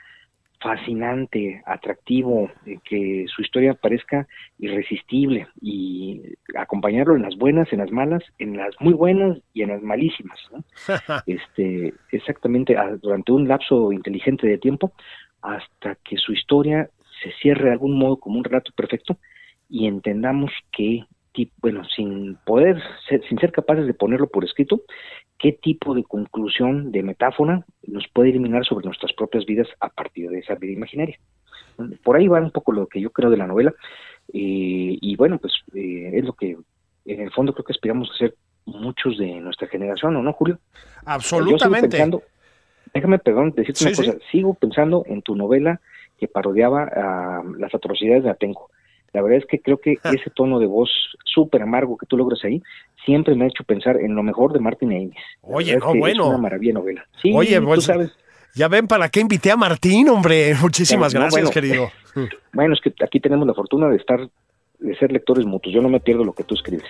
[0.60, 4.26] fascinante, atractivo, eh, que su historia parezca
[4.58, 6.22] irresistible y
[6.56, 10.38] acompañarlo en las buenas, en las malas, en las muy buenas y en las malísimas.
[10.50, 10.64] ¿no?
[11.26, 14.92] este, exactamente durante un lapso inteligente de tiempo
[15.42, 16.90] hasta que su historia
[17.22, 19.16] se cierre de algún modo como un relato perfecto
[19.68, 21.04] y entendamos que
[21.38, 24.82] ti- bueno sin poder ser, sin ser capaces de ponerlo por escrito
[25.38, 30.28] qué tipo de conclusión de metáfora nos puede eliminar sobre nuestras propias vidas a partir
[30.30, 31.18] de esa vida imaginaria
[32.02, 33.72] por ahí va un poco lo que yo creo de la novela
[34.32, 36.56] eh, y bueno pues eh, es lo que
[37.04, 38.34] en el fondo creo que aspiramos a hacer
[38.66, 40.58] muchos de nuestra generación ¿o no Julio?
[41.06, 41.88] Absolutamente.
[41.88, 42.22] pensando,
[42.92, 44.04] déjame, perdón, decirte Sí, una sí.
[44.06, 44.18] cosa.
[44.30, 45.80] Sigo pensando en tu novela
[46.18, 46.84] que parodiaba
[47.56, 48.70] las atrocidades de Atenco.
[49.12, 50.90] La verdad es que creo que ese tono de voz
[51.24, 52.62] súper amargo que tú logras ahí
[53.04, 55.14] siempre me ha hecho pensar en lo mejor de Martin Amis.
[55.42, 56.24] Oye, es no, que bueno.
[56.24, 57.06] Es una maravilla novela.
[57.22, 58.12] Sí, Oye, tú pues, sabes.
[58.54, 60.54] Ya ven para qué invité a Martín, hombre.
[60.60, 61.50] Muchísimas No, gracias, bueno.
[61.52, 61.90] querido.
[62.52, 64.18] Bueno, es que aquí tenemos la fortuna de estar,
[64.78, 65.74] de ser lectores mutuos.
[65.74, 66.86] Yo no me pierdo lo que tú escribes.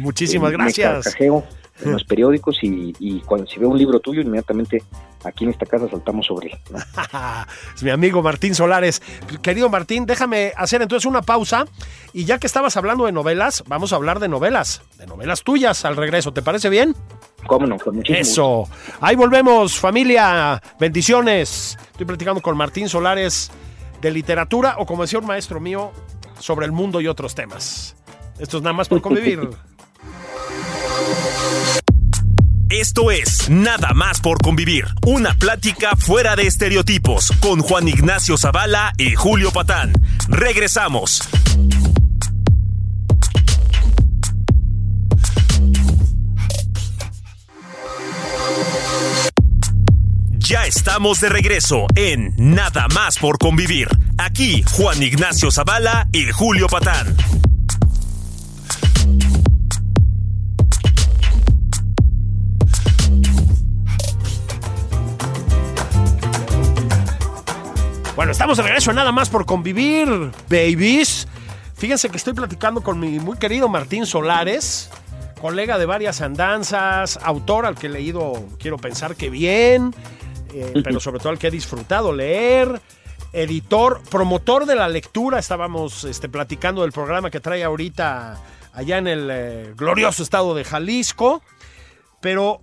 [0.00, 1.16] muchísimas Eh, gracias.
[1.20, 4.82] Me en los periódicos y, y cuando si veo un libro tuyo, inmediatamente
[5.24, 6.58] aquí en esta casa saltamos sobre él.
[6.70, 6.78] ¿no?
[7.74, 9.02] es mi amigo Martín Solares.
[9.42, 11.64] Querido Martín, déjame hacer entonces una pausa.
[12.12, 15.84] Y ya que estabas hablando de novelas, vamos a hablar de novelas, de novelas tuyas
[15.84, 16.32] al regreso.
[16.32, 16.94] ¿Te parece bien?
[17.46, 17.78] ¿Cómo no?
[17.78, 18.32] Con muchísimo gusto.
[18.32, 18.96] Eso.
[19.00, 20.62] Ahí volvemos, familia.
[20.78, 21.76] Bendiciones.
[21.90, 23.50] Estoy platicando con Martín Solares
[24.00, 25.90] de literatura o como decía un maestro mío,
[26.38, 27.96] sobre el mundo y otros temas.
[28.38, 29.48] Esto es nada más por convivir.
[32.70, 38.92] Esto es Nada más por convivir, una plática fuera de estereotipos con Juan Ignacio Zavala
[38.98, 39.92] y Julio Patán.
[40.28, 41.20] Regresamos.
[50.30, 53.88] Ya estamos de regreso en Nada más por convivir.
[54.16, 57.16] Aquí Juan Ignacio Zavala y Julio Patán.
[68.14, 70.08] Bueno, estamos de regreso en nada más por convivir,
[70.48, 71.26] babies.
[71.74, 74.90] Fíjense que estoy platicando con mi muy querido Martín Solares,
[75.40, 79.92] colega de varias andanzas, autor al que he leído, quiero pensar que bien,
[80.54, 82.80] eh, pero sobre todo al que he disfrutado leer,
[83.34, 85.38] editor, promotor de la lectura.
[85.38, 88.40] Estábamos este, platicando del programa que trae ahorita
[88.72, 91.42] allá en el eh, glorioso estado de Jalisco,
[92.20, 92.60] pero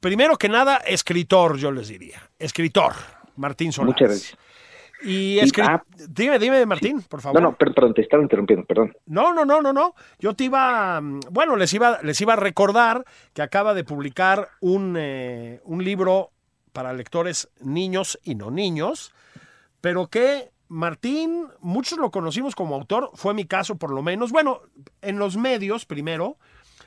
[0.00, 2.20] primero que nada, escritor, yo les diría.
[2.38, 2.94] Escritor,
[3.36, 3.94] Martín Solares.
[3.94, 4.38] Muchas gracias.
[5.02, 7.40] Y ah, dime, dime, Martín, por favor.
[7.40, 8.94] No, no, per- perdón, te estaba interrumpiendo, perdón.
[9.06, 9.94] No, no, no, no, no.
[10.18, 14.96] Yo te iba, bueno, les iba, les iba a recordar que acaba de publicar un,
[14.98, 16.32] eh, un libro
[16.74, 19.14] para lectores niños y no niños,
[19.80, 24.30] pero que Martín, muchos lo conocimos como autor, fue mi caso por lo menos.
[24.30, 24.60] Bueno,
[25.02, 26.36] en los medios primero,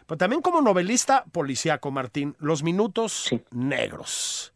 [0.07, 4.53] pero también como novelista policíaco, Martín, Los Minutos Negros.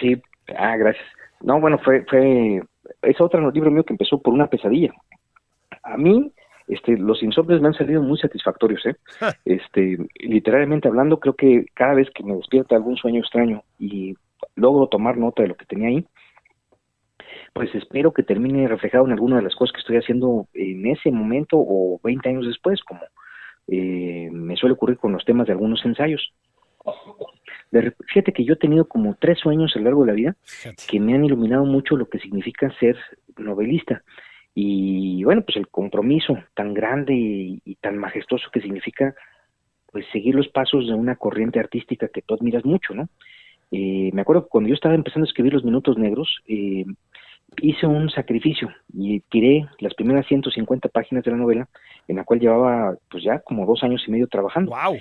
[0.00, 0.20] Sí,
[0.56, 1.06] ah, gracias.
[1.40, 2.62] No, bueno, fue, fue,
[3.02, 4.92] es otro libro mío que empezó por una pesadilla.
[5.82, 6.32] A mí,
[6.68, 8.96] este, los insomnios me han salido muy satisfactorios, ¿eh?
[9.44, 14.16] este, literalmente hablando, creo que cada vez que me despierta algún sueño extraño y
[14.56, 16.06] logro tomar nota de lo que tenía ahí,
[17.52, 21.10] pues espero que termine reflejado en alguna de las cosas que estoy haciendo en ese
[21.10, 23.00] momento o 20 años después, como
[23.68, 26.32] eh, me suele ocurrir con los temas de algunos ensayos.
[28.06, 30.36] fíjate que yo he tenido como tres sueños a lo largo de la vida
[30.88, 32.96] que me han iluminado mucho lo que significa ser
[33.36, 34.02] novelista.
[34.54, 39.14] Y bueno, pues el compromiso tan grande y, tan majestuoso que significa
[39.92, 43.08] pues seguir los pasos de una corriente artística que tú admiras mucho, ¿no?
[43.72, 46.84] Eh, me acuerdo que cuando yo estaba empezando a escribir Los Minutos Negros, eh,
[47.60, 51.68] hice un sacrificio y tiré las primeras 150 páginas de la novela,
[52.08, 54.72] en la cual llevaba pues ya como dos años y medio trabajando.
[54.72, 54.98] ¡Wow!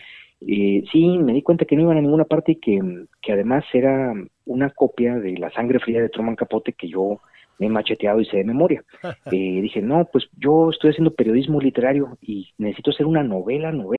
[0.48, 2.80] Eh, sí, me di cuenta que no iban a ninguna parte y que,
[3.22, 4.14] que además era
[4.46, 7.20] una copia de La sangre fría de Truman Capote que yo
[7.60, 8.84] me he macheteado y sé de memoria.
[9.32, 13.98] Eh, dije, no, pues yo estoy haciendo periodismo literario y necesito hacer una novela, novela.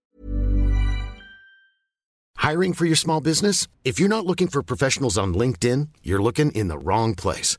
[2.36, 3.68] Hiring for your small business?
[3.84, 7.58] If you're not looking for professionals on LinkedIn, you're looking in the wrong place.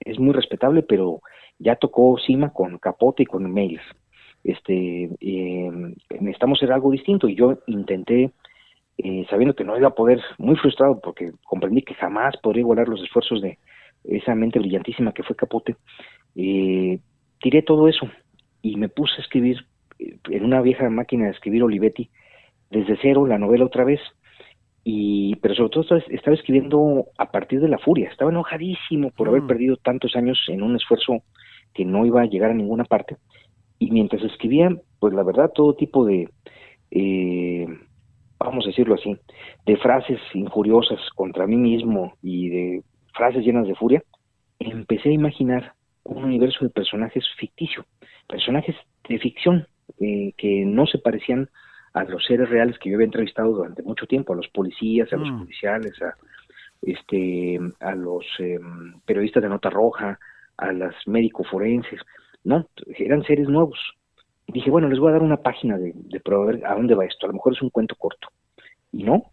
[0.00, 1.20] es muy respetable, pero
[1.58, 3.82] ya tocó cima con Capote y con Mails.
[4.42, 5.70] Este, eh,
[6.18, 8.30] necesitamos hacer algo distinto y yo intenté,
[8.98, 12.88] eh, sabiendo que no iba a poder, muy frustrado porque comprendí que jamás podría igualar
[12.88, 13.58] los esfuerzos de
[14.04, 15.76] esa mente brillantísima que fue Capote,
[16.36, 16.98] eh,
[17.40, 18.08] tiré todo eso
[18.62, 19.66] y me puse a escribir
[19.98, 22.08] en una vieja máquina de escribir Olivetti
[22.70, 24.00] desde cero la novela otra vez
[24.82, 29.42] y pero sobre todo estaba, escribiendo a partir de la furia, estaba enojadísimo por haber
[29.42, 29.46] mm.
[29.46, 31.22] perdido tantos años en un esfuerzo
[31.74, 33.16] que no iba a llegar a ninguna parte
[33.80, 36.28] y mientras escribía, pues la verdad todo tipo de,
[36.90, 37.66] eh,
[38.38, 39.16] vamos a decirlo así,
[39.66, 42.82] de frases injuriosas contra mí mismo y de
[43.14, 44.02] frases llenas de furia,
[44.58, 45.72] empecé a imaginar
[46.04, 47.86] un universo de personajes ficticio,
[48.28, 48.76] personajes
[49.08, 49.66] de ficción
[49.98, 51.48] eh, que no se parecían
[51.92, 55.16] a los seres reales que yo había entrevistado durante mucho tiempo, a los policías, a
[55.16, 55.38] los mm.
[55.40, 56.14] policiales, a
[56.82, 60.18] este a los em, periodistas de nota roja,
[60.56, 62.00] a las médicos forenses,
[62.44, 63.78] no, eran seres nuevos.
[64.46, 67.04] Y dije, bueno, les voy a dar una página de, de prueba a dónde va
[67.04, 68.28] esto, a lo mejor es un cuento corto.
[68.92, 69.24] Y no,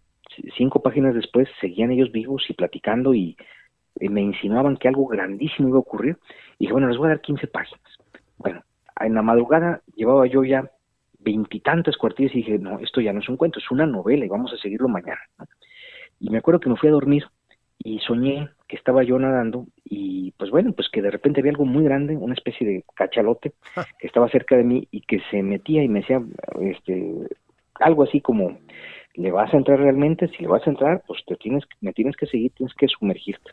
[0.57, 3.35] cinco páginas después seguían ellos vivos y platicando y
[3.99, 6.17] me insinuaban que algo grandísimo iba a ocurrir.
[6.59, 7.81] Y dije, bueno, les voy a dar 15 páginas.
[8.37, 8.61] Bueno,
[8.99, 10.69] en la madrugada llevaba yo ya
[11.27, 14.29] veintitantas cuartillas y dije, no, esto ya no es un cuento, es una novela y
[14.29, 15.19] vamos a seguirlo mañana.
[16.21, 17.25] Y me acuerdo que me fui a dormir
[17.79, 21.65] y soñé que estaba yo nadando y pues bueno, pues que de repente había algo
[21.65, 23.51] muy grande, una especie de cachalote
[23.99, 26.21] que estaba cerca de mí y que se metía y me decía
[26.61, 27.13] este
[27.75, 28.57] algo así como
[29.13, 32.15] le vas a entrar realmente, si le vas a entrar, pues te tienes me tienes
[32.15, 33.51] que seguir, tienes que sumergirte,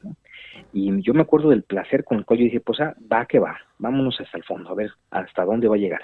[0.73, 3.41] Y yo me acuerdo del placer con el cual yo dije, pues ah, va que
[3.41, 6.03] va, vámonos hasta el fondo, a ver hasta dónde va a llegar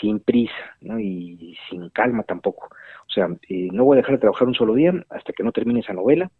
[0.00, 0.98] sin prisa ¿no?
[0.98, 2.68] y sin calma tampoco.
[3.06, 5.52] O sea, eh, no voy a dejar de trabajar un solo día hasta que no
[5.52, 6.30] termine esa novela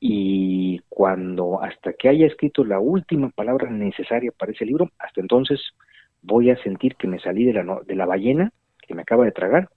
[0.00, 5.60] y cuando hasta que haya escrito la última palabra necesaria para ese libro, hasta entonces
[6.22, 8.52] voy a sentir que me salí de la, de la ballena
[8.86, 9.68] que me acaba de tragar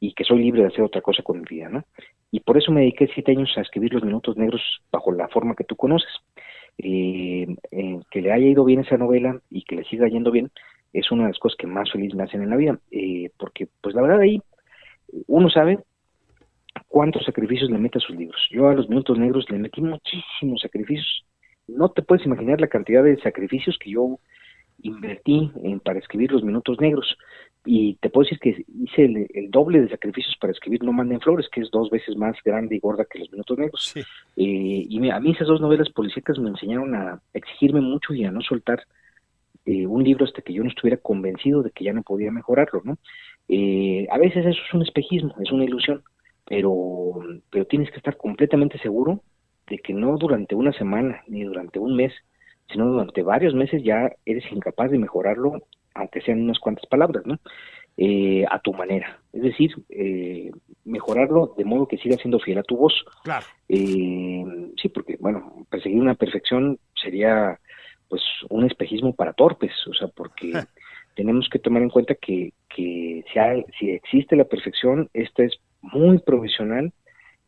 [0.00, 1.84] y que soy libre de hacer otra cosa con mi vida, ¿no?
[2.30, 5.54] Y por eso me dediqué siete años a escribir Los Minutos Negros bajo la forma
[5.54, 6.10] que tú conoces.
[6.78, 7.56] Eh,
[8.10, 10.50] que le haya ido bien esa novela y que le siga yendo bien,
[10.92, 13.68] es una de las cosas que más feliz me hacen en la vida, eh, porque
[13.80, 14.40] pues la verdad ahí
[15.26, 15.78] uno sabe
[16.86, 18.40] cuántos sacrificios le mete a sus libros.
[18.50, 21.24] Yo a los minutos negros le metí muchísimos sacrificios.
[21.66, 24.18] No te puedes imaginar la cantidad de sacrificios que yo
[24.82, 27.16] invertí en, para escribir los minutos negros.
[27.64, 31.48] Y te puedo decir que hice el, doble de sacrificios para escribir No Manden Flores,
[31.50, 33.94] que es dos veces más grande y gorda que Los Minutos Negros.
[33.96, 34.04] Eh,
[34.36, 38.40] y a mí esas dos novelas policíacas me enseñaron a exigirme mucho y a no
[38.40, 38.82] soltar
[39.66, 42.80] eh, un libro hasta que yo no estuviera convencido de que ya no podía mejorarlo,
[42.84, 42.98] ¿no?
[43.48, 46.02] Eh, a veces eso es un espejismo, es una ilusión,
[46.46, 49.22] pero, pero tienes que estar completamente seguro
[49.66, 52.12] de que no durante una semana ni durante un mes
[52.70, 55.62] sino durante varios meses ya eres incapaz de mejorarlo,
[55.98, 57.38] aunque sean unas cuantas palabras, ¿no?
[57.96, 59.18] Eh, a tu manera.
[59.32, 60.52] Es decir, eh,
[60.84, 62.94] mejorarlo de modo que siga siendo fiel a tu voz.
[63.24, 63.44] Claro.
[63.68, 64.44] Eh,
[64.80, 67.58] sí, porque, bueno, perseguir una perfección sería
[68.08, 70.52] pues un espejismo para torpes, o sea, porque
[71.16, 75.58] tenemos que tomar en cuenta que, que si, hay, si existe la perfección, esta es
[75.82, 76.92] muy profesional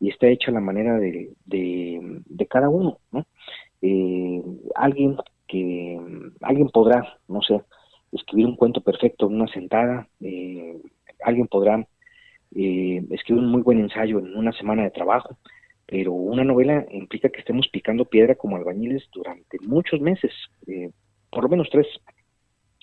[0.01, 3.25] y está hecha a la manera de, de, cada uno, ¿no?
[3.81, 4.41] Eh,
[4.75, 5.15] alguien
[5.47, 5.99] que
[6.41, 7.61] alguien podrá, no sé,
[8.11, 10.77] escribir un cuento perfecto en una sentada, eh,
[11.23, 11.85] alguien podrá
[12.55, 15.37] eh, escribir un muy buen ensayo en una semana de trabajo,
[15.85, 20.31] pero una novela implica que estemos picando piedra como albañiles durante muchos meses,
[21.29, 21.87] por lo menos tres,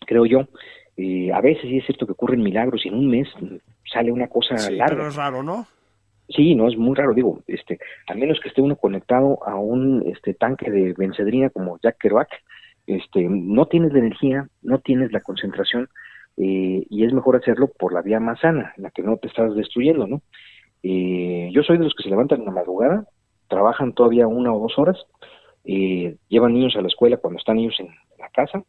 [0.06, 0.40] creo yo.
[0.40, 3.28] a veces sí es cierto que ocurren milagros y en un mes
[3.90, 4.96] sale una cosa larga.
[4.96, 5.66] Pero es raro, ¿no?
[6.28, 10.04] Sí, no es muy raro, digo, este, a menos que esté uno conectado a un
[10.06, 12.28] este tanque de bencedrina como Jack Kerouac,
[12.88, 15.88] este, no tienes la energía, no tienes la concentración
[16.36, 19.54] eh, y es mejor hacerlo por la vía más sana, la que no te estás
[19.54, 20.22] destruyendo, ¿no?
[20.82, 23.04] Eh, yo soy de los que se levantan en la madrugada,
[23.48, 24.96] trabajan todavía una o dos horas,
[25.64, 28.62] eh, llevan niños a la escuela cuando están ellos en la casa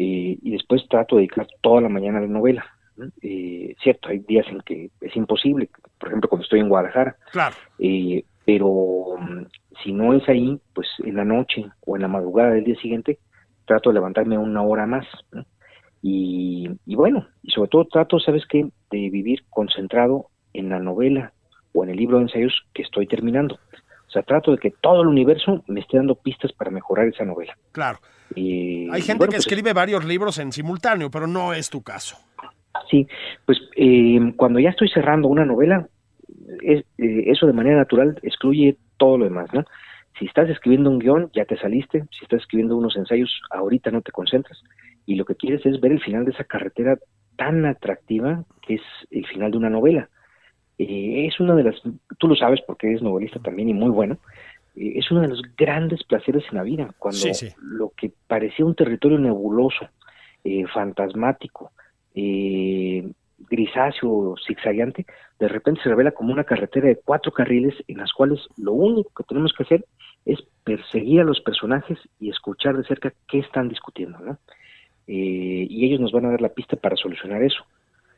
[0.00, 2.64] y después trato de dedicar toda la mañana a la novela
[3.22, 7.16] eh, cierto, hay días en que es imposible, por ejemplo, cuando estoy en Guadalajara.
[7.32, 7.56] Claro.
[7.78, 9.42] Eh, pero mm,
[9.82, 13.18] si no es ahí, pues en la noche o en la madrugada del día siguiente,
[13.68, 15.06] trato de levantarme una hora más.
[16.02, 21.32] Y, bueno, y sobre todo trato, ¿sabes qué?, de vivir concentrado en la novela
[21.72, 23.58] o en el libro de ensayos que estoy terminando.
[24.06, 27.24] O sea, trato de que todo el universo me esté dando pistas para mejorar esa
[27.24, 27.56] novela.
[27.72, 27.98] Claro.
[28.34, 32.16] Hay gente que pues, escribe varios libros en simultáneo, pero no es tu caso.
[32.90, 33.06] Sí,
[33.44, 35.88] pues eh, cuando ya estoy cerrando una novela,
[36.62, 39.64] es, eh, eso de manera natural excluye todo lo demás, ¿no?
[40.18, 44.02] Si estás escribiendo un guion, ya te saliste, si estás escribiendo unos ensayos, ahorita no
[44.02, 44.62] te concentras,
[45.06, 46.98] y lo que quieres es ver el final de esa carretera
[47.36, 50.08] tan atractiva que es el final de una novela.
[50.78, 51.76] Eh, es una de las,
[52.18, 54.18] tú lo sabes porque eres novelista también y muy bueno,
[54.76, 57.18] es uno de los grandes placeres en la vida, cuando
[57.60, 59.88] lo que parecía un territorio nebuloso,
[60.72, 61.72] fantasmático,
[62.14, 65.06] eh, grisáceo zigzagueante,
[65.38, 69.10] de repente se revela como una carretera de cuatro carriles en las cuales lo único
[69.16, 69.84] que tenemos que hacer
[70.24, 74.38] es perseguir a los personajes y escuchar de cerca qué están discutiendo, ¿no?
[75.06, 77.64] Eh, y ellos nos van a dar la pista para solucionar eso.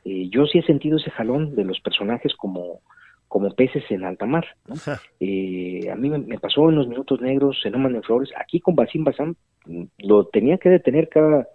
[0.04, 2.80] Eh, yo sí he sentido ese jalón de los personajes como,
[3.28, 4.44] como peces en alta mar.
[4.66, 4.74] ¿no?
[5.20, 8.74] Eh, a mí me, pasó en los minutos negros, en Oman de Flores, aquí con
[8.74, 11.46] Basim Basam, mm, lo tenía que detener cada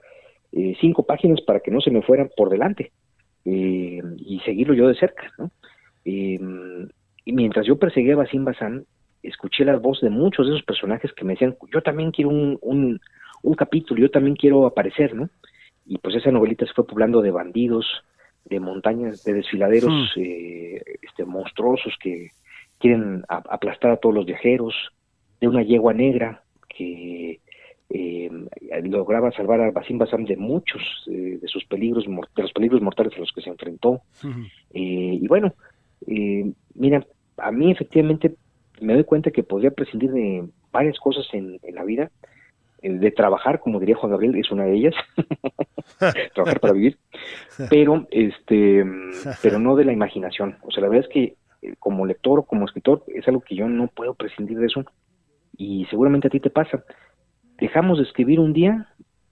[0.80, 2.94] cinco páginas para que no se me fueran por delante
[3.46, 5.32] eh, y seguirlo yo de cerca.
[5.38, 5.52] ¿no?
[6.04, 6.40] Eh,
[7.26, 8.86] y mientras yo perseguía a Basim Bazán,
[9.24, 12.58] escuché las voces de muchos de esos personajes que me decían, yo también quiero un,
[12.62, 13.00] un,
[13.42, 15.30] un capítulo, yo también quiero aparecer, ¿no?
[15.86, 17.86] Y pues esa novelita se fue poblando de bandidos,
[18.46, 20.22] de montañas, de desfiladeros hmm.
[21.02, 22.30] este, monstruosos que
[22.80, 24.76] quieren aplastar a todos los viajeros,
[25.40, 27.40] de una yegua negra que
[27.90, 28.32] eh,
[28.84, 33.14] lograba salvar a Basim Basam de muchos eh, de sus peligros, de los peligros mortales
[33.16, 34.02] a los que se enfrentó.
[34.74, 35.54] eh, y bueno,
[36.08, 37.06] eh, mira,
[37.38, 38.36] a mí efectivamente
[38.82, 42.12] me doy cuenta que podría prescindir de varias cosas en, la vida,
[42.82, 44.94] de trabajar, como diría Juan Gabriel, es una de ellas,
[46.36, 46.98] trabajar para vivir,
[47.70, 48.86] pero este,
[49.42, 50.58] pero no de la imaginación.
[50.62, 51.36] O sea, la verdad es que
[51.80, 54.84] como lector o como escritor es algo que yo no puedo prescindir de eso.
[55.58, 56.84] Y seguramente a ti te pasa
[57.58, 58.88] dejamos de escribir un día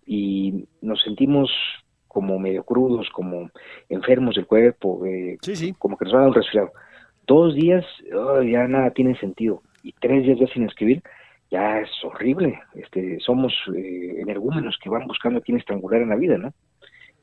[0.06, 1.52] y nos sentimos
[2.08, 3.50] como medio crudos, como
[3.90, 5.38] enfermos del cuerpo, eh,
[5.80, 6.72] como que nos va a dar un resfriado.
[7.26, 7.86] Dos días
[8.46, 11.02] ya nada tiene sentido y tres días ya sin escribir
[11.54, 12.60] ya es horrible.
[12.74, 16.52] Este, somos eh, energúmenos que van buscando a quien estrangular en la vida, ¿no?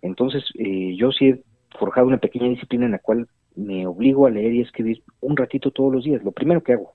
[0.02, 1.42] Entonces eh, yo sí he
[1.76, 5.72] forjado una pequeña disciplina en la cual me obligo a leer y escribir un ratito
[5.72, 6.22] todos los días.
[6.22, 6.92] Lo primero que hago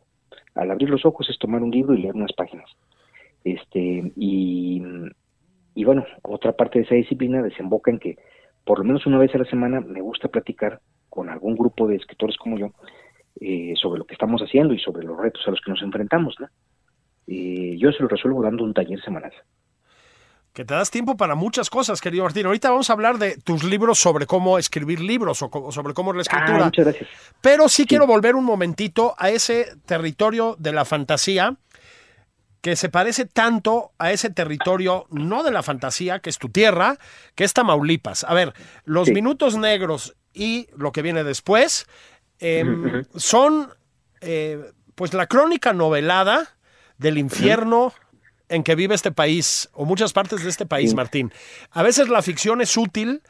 [0.55, 2.69] al abrir los ojos es tomar un libro y leer unas páginas.
[3.45, 4.81] Este, y,
[5.75, 8.17] y bueno, otra parte de esa disciplina desemboca en que
[8.65, 11.95] por lo menos una vez a la semana me gusta platicar con algún grupo de
[11.95, 12.71] escritores como yo
[13.39, 16.35] eh, sobre lo que estamos haciendo y sobre los retos a los que nos enfrentamos.
[16.39, 16.47] ¿no?
[17.27, 19.31] Eh, yo se lo resuelvo dando un taller semanal.
[20.51, 22.47] Que te das tiempo para muchas cosas, querido Martín.
[22.47, 26.15] Ahorita vamos a hablar de tus libros sobre cómo escribir libros o sobre cómo es
[26.15, 26.65] la ah, escritura.
[26.65, 27.09] muchas gracias.
[27.41, 31.57] Pero sí, quiero volver un momentito a ese territorio de la fantasía
[32.65, 36.97] que se parece tanto a ese territorio, no de la fantasía, que es tu tierra,
[37.35, 38.23] que es Tamaulipas.
[38.23, 38.53] A ver,
[38.85, 41.85] los minutos negros y lo que viene después
[42.39, 43.71] em, son
[44.19, 46.57] eh, pues la crónica novelada
[46.97, 47.93] del infierno
[48.49, 51.31] en que vive este país, o muchas partes de este país, Martín.
[51.69, 53.21] A veces la ficción es útil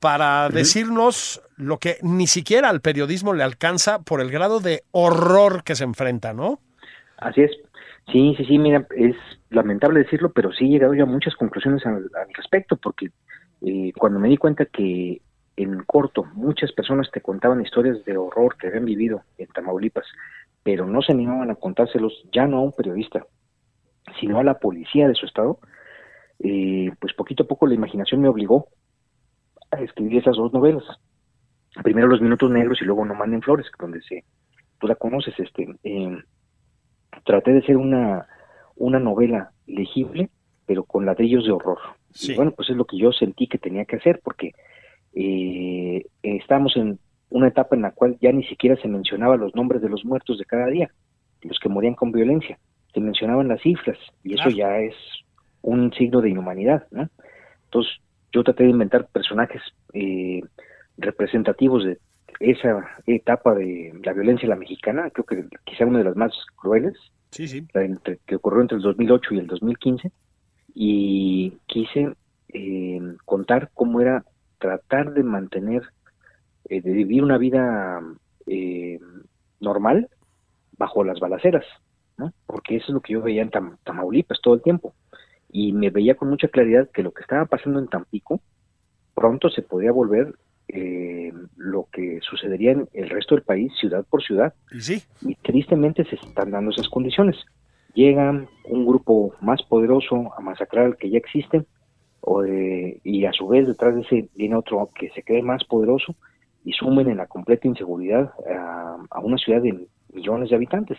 [0.00, 5.62] para decirnos lo que ni siquiera al periodismo le alcanza por el grado de horror
[5.62, 6.58] que se enfrenta, ¿no?
[7.18, 7.52] Así es.
[8.12, 9.14] Sí, sí, sí, mira, es
[9.50, 13.10] lamentable decirlo, pero sí he llegado ya a muchas conclusiones al, respecto, porque
[13.62, 15.22] eh, cuando me di cuenta que
[15.56, 20.06] en corto muchas personas te contaban historias de horror que habían vivido en Tamaulipas,
[20.62, 23.24] pero no se animaban a contárselos ya no a un periodista,
[24.18, 25.60] sino a la policía de su estado,
[26.40, 28.68] eh, pues poquito a poco la imaginación me obligó
[29.70, 30.84] a escribir esas dos novelas.
[31.82, 34.24] Primero Los Minutos Negros y luego No Manden Flores, donde se,
[34.80, 35.68] tú la conoces, este,
[37.24, 38.26] traté de ser una,
[38.76, 40.30] una novela legible,
[40.66, 41.78] pero con ladrillos de horror.
[42.18, 44.52] Y bueno, pues es lo que yo sentí que tenía que hacer, porque
[45.14, 46.98] eh, estamos en
[47.28, 50.38] una etapa en la cual ya ni siquiera se mencionaba los nombres de los muertos
[50.38, 50.90] de cada día,
[51.42, 52.58] los que morían con violencia,
[52.92, 54.94] se mencionaban las cifras, y eso ya es
[55.62, 57.08] un signo de inhumanidad, ¿no?
[57.64, 58.00] Entonces,
[58.32, 60.42] yo traté de inventar personajes eh,
[60.96, 61.98] representativos de
[62.40, 66.94] esa etapa de la violencia la mexicana, creo que quizá una de las más crueles,
[67.30, 67.66] sí, sí.
[68.26, 70.10] que ocurrió entre el 2008 y el 2015,
[70.74, 72.14] y quise
[72.48, 74.24] eh, contar cómo era
[74.58, 75.82] tratar de mantener,
[76.64, 78.00] eh, de vivir una vida
[78.46, 78.98] eh,
[79.60, 80.08] normal
[80.78, 81.66] bajo las balaceras,
[82.16, 82.32] ¿no?
[82.46, 83.50] porque eso es lo que yo veía en
[83.84, 84.94] Tamaulipas todo el tiempo,
[85.52, 88.40] y me veía con mucha claridad que lo que estaba pasando en Tampico
[89.14, 90.34] pronto se podía volver
[90.72, 94.54] eh, lo que sucedería en el resto del país, ciudad por ciudad.
[94.72, 95.02] ¿Y, sí?
[95.22, 97.36] y tristemente se están dando esas condiciones.
[97.94, 98.30] Llega
[98.68, 101.64] un grupo más poderoso a masacrar al que ya existe,
[102.22, 106.14] o y a su vez detrás de ese viene otro que se cree más poderoso
[106.64, 108.32] y sumen en la completa inseguridad
[109.10, 110.98] a, una ciudad de millones de habitantes.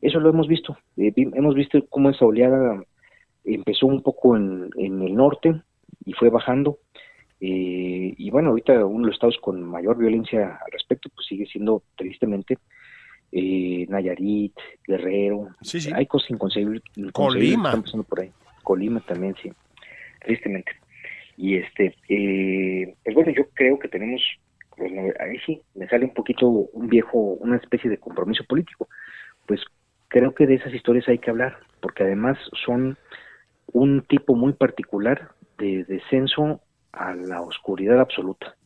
[0.00, 0.76] Eso lo hemos visto.
[0.96, 2.82] Eh, hemos visto cómo esa oleada
[3.44, 5.62] empezó un poco en, en el norte
[6.04, 6.78] y fue bajando
[7.40, 11.46] eh, y bueno, ahorita uno de los estados con mayor violencia al respecto, pues sigue
[11.46, 12.58] siendo tristemente
[13.32, 14.54] eh, Nayarit,
[14.86, 15.48] Guerrero.
[15.94, 16.82] Hay cosas inconcebibles.
[17.12, 17.70] Colima.
[17.70, 18.30] están pasando por ahí.
[18.62, 19.52] Colima también, sí.
[20.24, 20.72] Tristemente.
[21.36, 24.22] Y este, eh, pues bueno, yo creo que tenemos,
[24.76, 28.88] pues, ahí sí, me sale un poquito un viejo, una especie de compromiso político.
[29.46, 29.60] Pues
[30.08, 32.96] creo que de esas historias hay que hablar, porque además son
[33.72, 36.60] un tipo muy particular de descenso
[36.96, 38.56] a la oscuridad absoluta.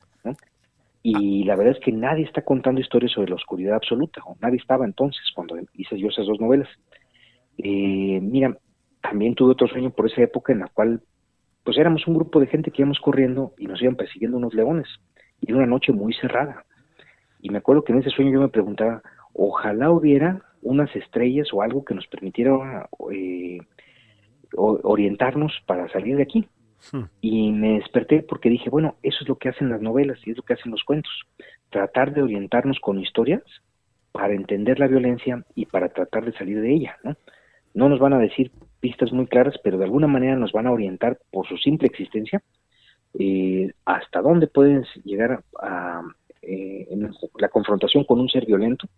[1.02, 4.58] Y la verdad es que nadie está contando historias sobre la oscuridad absoluta, o nadie
[4.58, 6.68] estaba entonces cuando hice yo esas dos novelas.
[7.56, 8.56] Eh, mira,
[9.00, 11.00] también tuve otro sueño por esa época en la cual
[11.64, 14.88] pues éramos un grupo de gente que íbamos corriendo y nos iban persiguiendo unos leones.
[15.40, 16.64] Y era una noche muy cerrada.
[17.40, 19.02] Y me acuerdo que en ese sueño yo me preguntaba,
[19.32, 23.58] ojalá hubiera unas estrellas o algo que nos permitiera eh,
[24.56, 26.48] orientarnos para salir de aquí.
[26.92, 27.04] Hmm.
[27.20, 30.36] Y me desperté porque dije, bueno, eso es lo que hacen las novelas y es
[30.36, 31.12] lo que hacen los cuentos.
[31.70, 33.42] Tratar de orientarnos con historias
[34.12, 37.16] para entender la violencia y para tratar de salir de ella, ¿no?
[37.74, 38.50] No nos van a decir
[38.80, 42.42] pistas muy claras, pero de alguna manera nos van a orientar por su simple existencia
[43.18, 46.02] eh, hasta dónde pueden llegar a,
[46.42, 48.88] eh, en la confrontación con un ser violento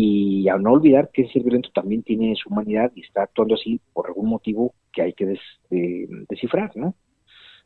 [0.00, 3.56] y a no olvidar que ese ser violento también tiene su humanidad y está actuando
[3.56, 5.36] así por algún motivo que hay que
[5.70, 6.94] eh, descifrar, ¿no?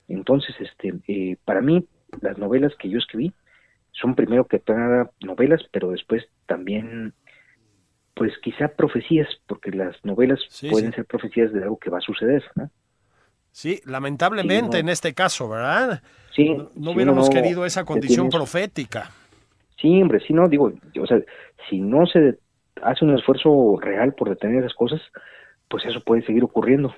[0.08, 1.86] Entonces, este, eh, para mí,
[2.22, 3.34] las novelas que yo escribí
[3.90, 7.12] son primero que nada novelas, pero después también,
[8.14, 12.42] pues quizá profecías, porque las novelas pueden ser profecías de algo que va a suceder,
[12.54, 12.70] ¿no?
[13.50, 16.02] Sí, lamentablemente en este caso, ¿verdad?
[16.34, 16.56] Sí.
[16.76, 19.10] No, hubiéramos querido esa condición profética.
[19.82, 21.20] Sí, hombre, sí, no, digo, o sea,
[21.68, 22.38] si no se
[22.80, 25.00] hace un esfuerzo real por detener esas cosas,
[25.68, 26.94] pues eso puede seguir ocurriendo.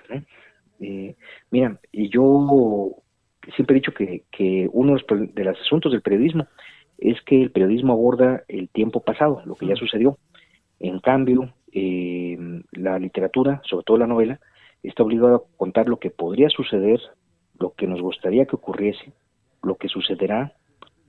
[0.81, 1.17] Eh,
[1.51, 2.95] mira, y yo
[3.55, 6.47] siempre he dicho que, que uno de los asuntos del periodismo
[6.99, 10.19] es que el periodismo aborda el tiempo pasado, lo que ya sucedió.
[10.79, 12.37] En cambio, eh,
[12.73, 14.41] la literatura, sobre todo la novela,
[14.83, 17.01] está obligada a contar lo que podría suceder,
[17.59, 19.13] lo que nos gustaría que ocurriese,
[19.63, 20.53] lo que sucederá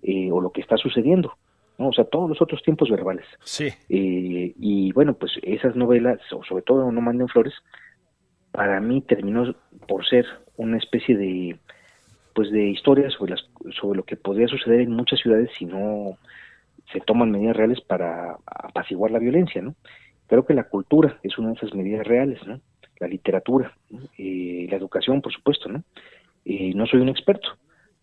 [0.03, 1.33] eh, o lo que está sucediendo.
[1.77, 1.89] ¿No?
[1.89, 3.25] O sea, todos los otros tiempos verbales.
[3.43, 3.67] Sí.
[3.89, 7.53] Eh, y bueno, pues esas novelas, o sobre todo No Manden Flores,
[8.51, 9.53] para mí terminó
[9.87, 10.25] por ser
[10.57, 11.57] una especie de
[12.33, 13.45] pues de historias sobre las
[13.79, 16.17] sobre lo que podría suceder en muchas ciudades si no
[16.91, 19.75] se toman medidas reales para apaciguar la violencia, ¿no?
[20.27, 22.61] Creo que la cultura es una de esas medidas reales, ¿no?
[22.99, 23.73] La literatura,
[24.17, 25.83] eh, la educación, por supuesto, ¿no?
[26.45, 27.57] Eh, no soy un experto,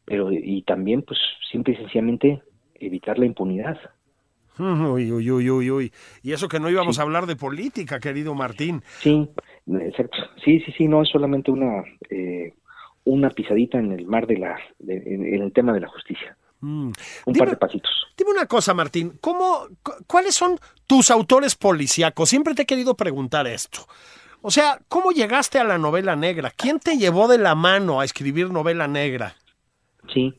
[0.05, 1.19] pero y también, pues,
[1.51, 2.43] simple y sencillamente
[2.87, 3.79] evitar la impunidad.
[4.59, 5.93] Uy, uy, uy, uy, uy.
[6.23, 8.83] Y eso que no íbamos a hablar de política, querido Martín.
[8.99, 9.29] Sí,
[9.67, 10.19] Exacto.
[10.45, 12.55] Sí, sí, sí, no es solamente una eh,
[13.05, 16.37] una pisadita en el mar de la en, el tema de la justicia.
[16.61, 16.91] Mm.
[17.27, 17.91] Un par de pasitos.
[18.17, 19.67] Dime una cosa, Martín, ¿cómo,
[20.07, 22.29] ¿cuáles son tus autores policíacos?
[22.29, 23.81] Siempre te he querido preguntar esto.
[24.43, 26.53] O sea, ¿cómo llegaste a la novela negra?
[26.55, 29.35] ¿Quién te llevó de la mano a escribir novela negra?
[30.13, 30.35] Sí,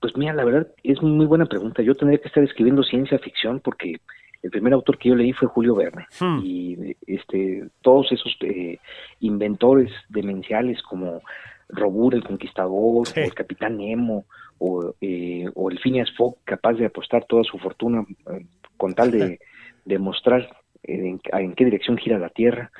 [0.00, 1.82] pues mira, la verdad es muy buena pregunta.
[1.82, 3.96] Yo tendría que estar escribiendo ciencia ficción porque
[4.42, 6.40] el primer autor que yo leí fue Julio Verne hmm.
[6.44, 8.78] y este todos esos eh,
[9.20, 11.22] inventores demenciales como
[11.68, 14.24] Robur el Conquistador, o el Capitán Nemo,
[14.58, 18.46] o, eh, o el Phineas Fogg capaz de apostar toda su fortuna eh,
[18.76, 19.38] con tal de,
[19.84, 20.48] demostrar
[20.82, 22.70] en, qué dirección gira la Tierra.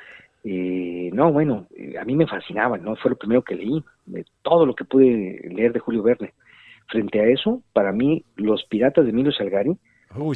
[0.43, 1.67] Eh, no, bueno,
[1.99, 2.95] a mí me fascinaba, ¿no?
[2.95, 6.33] Fue lo primero que leí, de todo lo que pude leer de Julio Verne.
[6.89, 9.77] Frente a eso, para mí, los piratas de Emilio Salgari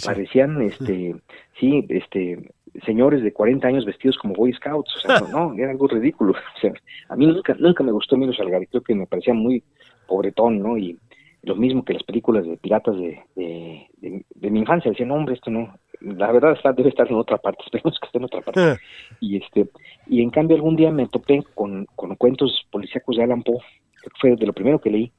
[0.05, 1.15] parecían, este,
[1.59, 2.51] sí, este,
[2.85, 6.33] señores de 40 años vestidos como Boy Scouts, o sea, no, era algo ridículo.
[6.57, 6.73] O sea,
[7.09, 9.63] a mí nunca, nunca me gustó Emilio Salgari, creo que me parecía muy
[10.07, 10.77] pobretón, ¿no?
[10.77, 10.97] Y
[11.43, 15.51] lo mismo que las películas de piratas de, de, mi infancia, decían, no, hombre, esto
[15.51, 18.81] no, la verdad está, debe estar en otra parte, esperemos que esté en otra parte.
[19.19, 19.69] Y este,
[20.07, 23.59] y en cambio algún día me topé con, con cuentos policíacos de Alan Poe,
[24.01, 25.11] que fue de lo primero que leí,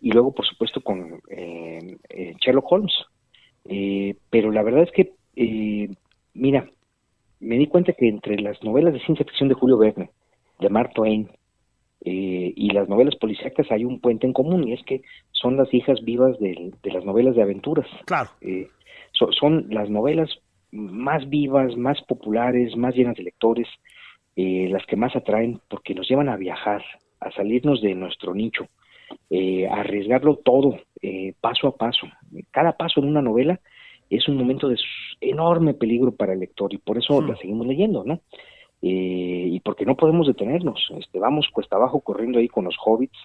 [0.00, 2.94] y luego por supuesto con eh, eh, Sherlock Holmes.
[3.64, 5.12] Eh, pero la verdad es que,
[6.34, 6.68] mira,
[7.40, 10.10] me di cuenta que entre las novelas de ciencia ficción de Julio Verne,
[10.58, 11.28] de Mark Twain,
[12.02, 15.72] eh, y las novelas policíacas hay un puente en común y es que son las
[15.74, 17.86] hijas vivas de, las novelas de aventuras.
[18.06, 18.30] Claro.
[18.40, 18.68] Eh,
[19.12, 20.30] son las novelas
[20.70, 23.68] más vivas, más populares, más llenas de lectores,
[24.36, 26.82] eh, las que más atraen porque nos llevan a viajar,
[27.20, 28.66] a salirnos de nuestro nicho,
[29.68, 30.78] a arriesgarlo todo,
[31.40, 32.06] paso a paso.
[32.50, 33.60] Cada paso en una novela
[34.10, 34.76] es un momento de
[35.20, 38.20] enorme peligro para el lector y por eso la seguimos leyendo, ¿no?
[38.82, 43.18] Eh, y porque no podemos detenernos, este, vamos cuesta abajo corriendo ahí con los hobbits,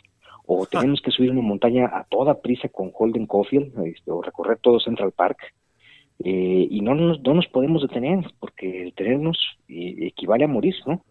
[0.46, 0.68] o ah.
[0.70, 4.82] tenemos que subir una montaña a toda prisa con Holden Caulfield, este, o recorrer todo
[4.82, 5.38] Central Park,
[6.24, 9.38] eh, y no nos, no nos podemos detener, porque detenernos
[9.70, 11.02] eh, equivale a morir, ¿no?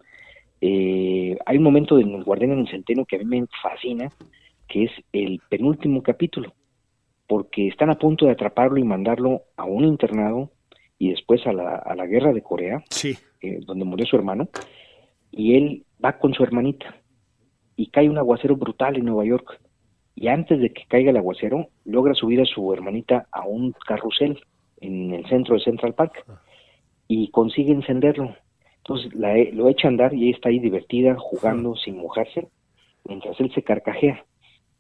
[0.61, 4.11] hay un momento en el Guardián en el Centeno que a mí me fascina,
[4.69, 6.55] que es el penúltimo capítulo,
[7.27, 10.51] porque están a punto de atraparlo y mandarlo a un internado
[10.99, 13.17] y después a la, a la guerra de Corea, sí.
[13.41, 14.49] Eh, donde murió su hermano,
[15.31, 16.97] y él va con su hermanita
[17.77, 19.61] y cae un aguacero brutal en Nueva York.
[20.15, 24.41] Y antes de que caiga el aguacero, logra subir a su hermanita a un carrusel
[24.81, 26.25] en el centro de Central Park
[27.09, 28.37] y consigue encenderlo.
[28.79, 32.49] Entonces la, lo echa a andar y ella está ahí divertida, jugando sin mojarse,
[33.05, 34.25] mientras él se carcajea,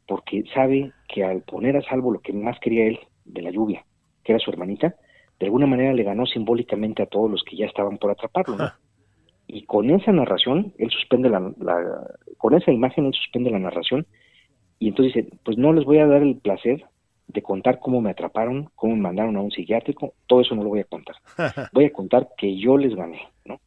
[0.06, 3.84] porque sabe que al poner a salvo lo que más quería él de la lluvia,
[4.22, 4.94] que era su hermanita,
[5.40, 8.56] de alguna manera le ganó simbólicamente a todos los que ya estaban por atraparlo.
[9.46, 11.52] Y con esa narración, él suspende la,
[12.38, 14.06] con esa imagen, él suspende la narración
[14.78, 16.84] y entonces dice, pues no les voy a dar el placer
[17.26, 20.68] de contar cómo me atraparon, cómo me mandaron a un psiquiátrico, todo eso no lo
[20.70, 21.16] voy a contar.
[21.72, 23.60] Voy a contar que yo les gané, ¿no?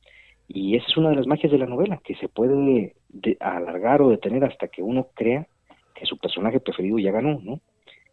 [0.48, 2.96] Y esa es una de las magias de la novela, que se puede
[3.40, 5.48] alargar o detener hasta que uno crea
[5.98, 7.60] que su personaje preferido ya ganó, ¿no?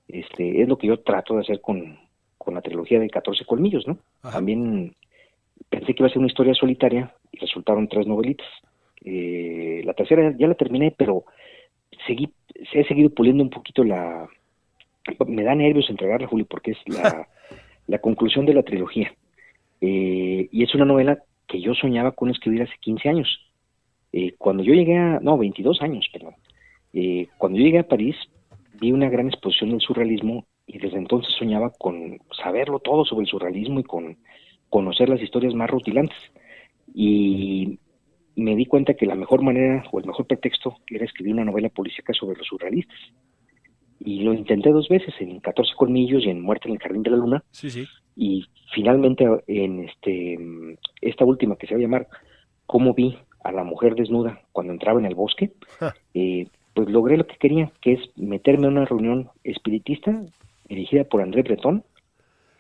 [0.08, 1.98] Este, es lo que yo trato de hacer con,
[2.38, 3.98] con la trilogía de 14 colmillos, ¿no?
[4.22, 4.94] También
[5.68, 8.46] pensé que iba a ser una historia solitaria y resultaron tres novelitas.
[9.04, 11.24] Eh, la tercera ya la terminé, pero
[12.06, 12.30] seguí,
[12.70, 14.28] se he seguido puliendo un poquito la...
[15.26, 17.28] Me da nervios entregarla, Julio, porque es la,
[17.86, 19.14] la conclusión de la trilogía.
[19.80, 23.40] Eh, y es una novela que yo soñaba con escribir hace 15 años.
[24.12, 25.20] Eh, cuando yo llegué a...
[25.20, 26.34] No, 22 años, perdón.
[27.38, 28.16] Cuando yo llegué a París,
[28.80, 33.30] vi una gran exposición del surrealismo y desde entonces soñaba con saberlo todo sobre el
[33.30, 34.16] surrealismo y con
[34.68, 36.16] conocer las historias más rutilantes.
[36.94, 37.78] Y
[38.36, 41.68] me di cuenta que la mejor manera o el mejor pretexto era escribir una novela
[41.68, 42.98] policíaca sobre los surrealistas.
[44.00, 47.10] Y lo intenté dos veces, en 14 colmillos y en Muerte en el Jardín de
[47.10, 47.44] la Luna.
[47.50, 47.86] Sí, sí.
[48.16, 50.38] Y finalmente en este
[51.00, 52.08] esta última que se va a llamar
[52.66, 55.52] Cómo vi a la mujer desnuda cuando entraba en el bosque,
[56.14, 60.22] eh, pues logré lo que quería, que es meterme en una reunión espiritista
[60.68, 61.84] dirigida por André Breton,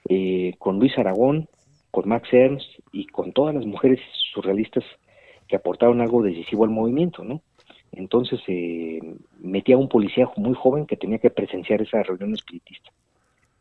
[0.08, 1.48] eh, con Luis Aragón,
[1.90, 4.00] con Max Ernst y con todas las mujeres
[4.32, 4.84] surrealistas
[5.48, 7.42] que aportaron algo decisivo al movimiento, ¿no?
[7.92, 9.00] Entonces eh,
[9.40, 12.90] metí a un policía muy joven que tenía que presenciar esa reunión espiritista.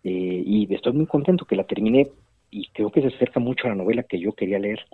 [0.03, 2.07] Eh, y estoy muy contento que la terminé
[2.51, 4.85] y creo que se acerca mucho a la novela que yo quería leer.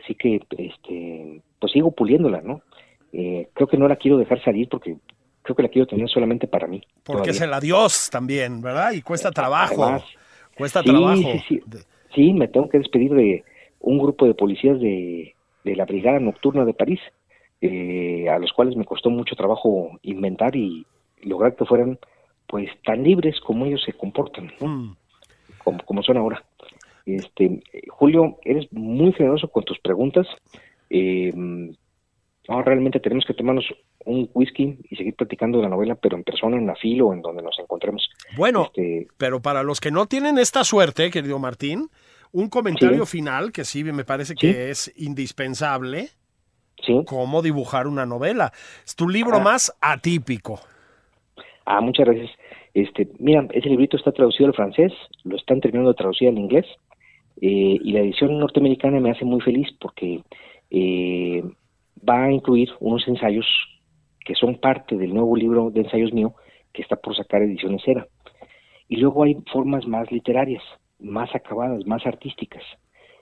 [0.00, 2.62] Así que, este, pues sigo puliéndola, ¿no?
[3.12, 4.96] Eh, creo que no la quiero dejar salir porque
[5.42, 6.82] creo que la quiero tener solamente para mí.
[7.04, 8.92] Porque es el adiós también, ¿verdad?
[8.92, 10.02] Y cuesta trabajo.
[10.56, 11.16] cuesta trabajo.
[11.16, 11.60] Sí, sí.
[12.14, 13.44] sí, me tengo que despedir de
[13.80, 15.34] un grupo de policías de,
[15.64, 17.00] de la Brigada Nocturna de París,
[17.62, 20.86] eh, a los cuales me costó mucho trabajo inventar y
[21.22, 21.98] lograr que fueran
[22.46, 24.92] pues tan libres como ellos se comportan, Mm.
[25.64, 26.44] como, como son ahora.
[27.06, 30.26] Este, Julio, eres muy generoso con tus preguntas.
[30.90, 31.32] Eh,
[32.50, 33.64] ahora realmente tenemos que tomarnos
[34.04, 37.12] un whisky y seguir platicando de la novela, pero en persona, en la fila o
[37.14, 38.08] en donde nos encontremos.
[38.36, 41.88] Bueno, Este, pero para los que no tienen esta suerte, querido Martín,
[42.32, 43.18] un comentario Sí.
[43.18, 44.40] final que sí me parece Sí.
[44.40, 46.08] que es indispensable,
[46.84, 47.02] sí.
[47.06, 48.52] cómo dibujar una novela.
[48.84, 49.40] Es tu libro Ah.
[49.40, 50.60] más atípico.
[51.66, 52.30] Ah, muchas gracias.
[52.74, 54.92] Este, mira, ese librito está traducido al francés,
[55.24, 56.66] lo están terminando de traducir al inglés,
[57.42, 60.22] eh, y la edición norteamericana me hace muy feliz porque
[60.70, 61.42] eh,
[62.08, 63.46] va a incluir unos ensayos
[64.24, 66.34] que son parte del nuevo libro de ensayos mío
[66.72, 68.06] que está por sacar ediciones Cera.
[68.88, 70.62] Y luego hay formas más literarias,
[70.98, 72.62] más acabadas, más artísticas.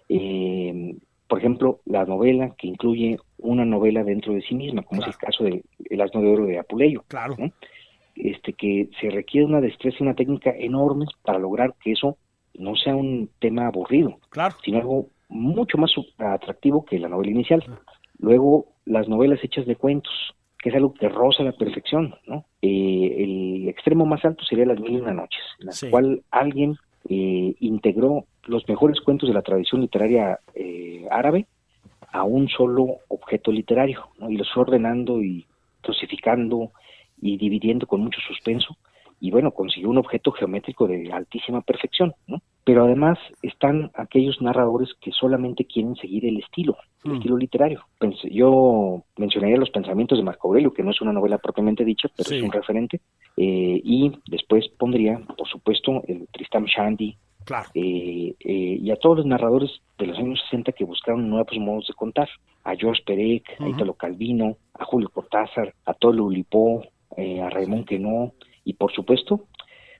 [0.09, 5.09] Eh, por ejemplo, la novela que incluye una novela dentro de sí misma, como es
[5.09, 7.35] el caso de El asno de oro de Apuleyo Claro.
[7.39, 7.53] ¿no?
[8.18, 12.16] este, que se requiere una destreza y una técnica enorme para lograr que eso
[12.55, 14.57] no sea un tema aburrido, Claro.
[14.64, 17.62] sino algo mucho más atractivo que la novela inicial.
[18.19, 20.12] Luego, las novelas hechas de cuentos,
[20.62, 22.45] que es algo que roza la perfección, ¿no?
[22.62, 25.89] Eh, el extremo más alto sería Las Mil y Una Noches, en la Sí.
[25.91, 26.77] cual alguien
[27.09, 31.47] eh, integró los mejores cuentos de la tradición literaria eh, árabe
[32.12, 34.31] a un solo objeto literario, ¿no?
[34.31, 35.47] y los fue ordenando y
[35.83, 36.73] dosificando
[37.21, 38.77] y dividiendo con mucho suspenso,
[39.21, 42.41] y bueno, consiguió un objeto geométrico de altísima perfección, ¿no?
[42.64, 47.14] Pero además están aquellos narradores que solamente quieren seguir el estilo, el Mm.
[47.16, 47.81] estilo literario.
[48.31, 52.29] Yo mencionaría los pensamientos de Marco Aurelio, que no es una novela propiamente dicha, pero
[52.29, 52.37] Sí.
[52.37, 53.01] es un referente,
[53.37, 57.71] eh, y después pondría, por supuesto, el Tristram Shandy, Claro.
[57.75, 61.87] eh, eh, y a todos los narradores de los años 60 que buscaron nuevos modos
[61.89, 62.29] de contar,
[62.64, 63.69] a George Perec, a.
[63.69, 66.83] Italo Calvino, a Julio Cortázar, a Tolo Ulipó,
[67.16, 68.35] eh, a Raymond Queneau,
[68.69, 69.47] y por supuesto,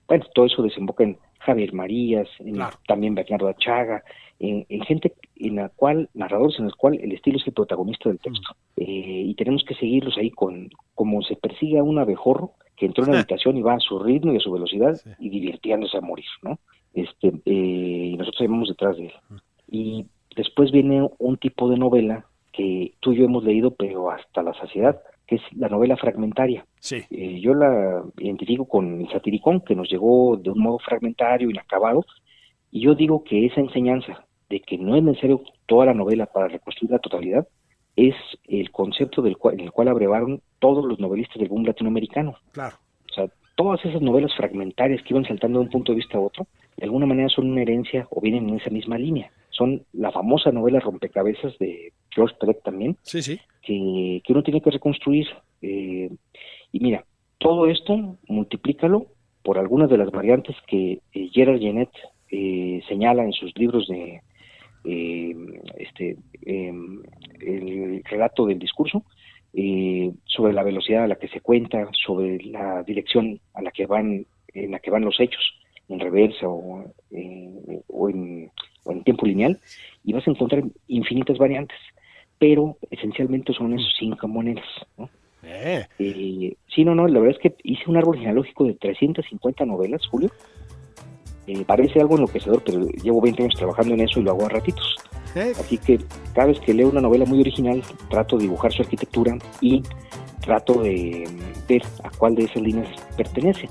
[0.07, 2.77] bueno, todo eso desemboca en Javier Marías, en Claro.
[2.87, 4.03] también Bernardo Achaga,
[4.39, 8.09] en, en gente en la cual, narradores en los cuales el estilo es el protagonista
[8.09, 8.49] del texto.
[8.77, 13.03] Eh, y tenemos que seguirlos ahí con, como se persigue a un abejorro que entró
[13.05, 15.09] en la habitación y va a su ritmo y a su velocidad Sí.
[15.19, 16.59] y divirtiéndose a morir, ¿no?
[16.93, 19.13] Este, eh, y nosotros vamos detrás de él.
[19.69, 20.05] Y
[20.35, 24.53] después viene un tipo de novela que tú y yo hemos leído, pero hasta la
[24.55, 24.99] saciedad,
[25.29, 26.65] que es la novela fragmentaria.
[26.79, 27.03] Sí.
[27.11, 32.03] Eh, yo la identifico con el satiricón, que nos llegó de un modo fragmentario, inacabado,
[32.71, 36.47] y yo digo que esa enseñanza de que no es necesario toda la novela para
[36.47, 37.47] reconstruir la totalidad,
[37.95, 38.15] es
[38.47, 42.35] el concepto del cual, en el cual abrevaron todos los novelistas del boom latinoamericano.
[42.51, 42.77] Claro.
[43.11, 46.21] O sea, todas esas novelas fragmentarias que iban saltando de un punto de vista a
[46.21, 46.47] otro,
[46.79, 49.31] de alguna manera son una herencia o vienen en esa misma línea.
[49.49, 53.39] Son la famosa novela Rompecabezas de George Perec también, Sí, sí.
[53.61, 55.27] que, que uno tiene que reconstruir.
[55.61, 56.09] eh,
[56.71, 57.03] y mira,
[57.39, 59.07] todo esto multiplícalo
[59.43, 61.89] por algunas de las variantes que eh, Gerard Genet
[62.31, 64.21] eh, señala en sus libros de
[64.85, 65.35] eh,
[65.77, 66.15] este
[66.45, 66.71] eh,
[67.41, 69.03] el relato del discurso
[69.53, 73.85] eh, sobre la velocidad a la que se cuenta, sobre la dirección a la que
[73.87, 75.43] van en la que van los hechos
[75.89, 78.51] en reversa o, eh, o, en,
[78.83, 79.59] o en tiempo lineal
[80.03, 81.77] y vas a encontrar infinitas variantes
[82.39, 84.65] pero esencialmente son esos cinco monedas.
[84.97, 85.09] ¿no?
[85.43, 89.65] Eh, Eh, sí, no, no, la verdad es que hice un árbol genealógico de 350
[89.65, 90.31] novelas, Julio.
[91.45, 94.49] Eh, parece algo enloquecedor, pero llevo 20 años trabajando en eso y lo hago a
[94.49, 94.95] ratitos.
[95.35, 95.99] Así que
[96.33, 99.83] cada vez que leo una novela muy original, trato de dibujar su arquitectura y
[100.41, 101.27] trato de
[101.67, 102.87] ver a cuál de esas líneas
[103.17, 103.67] pertenece.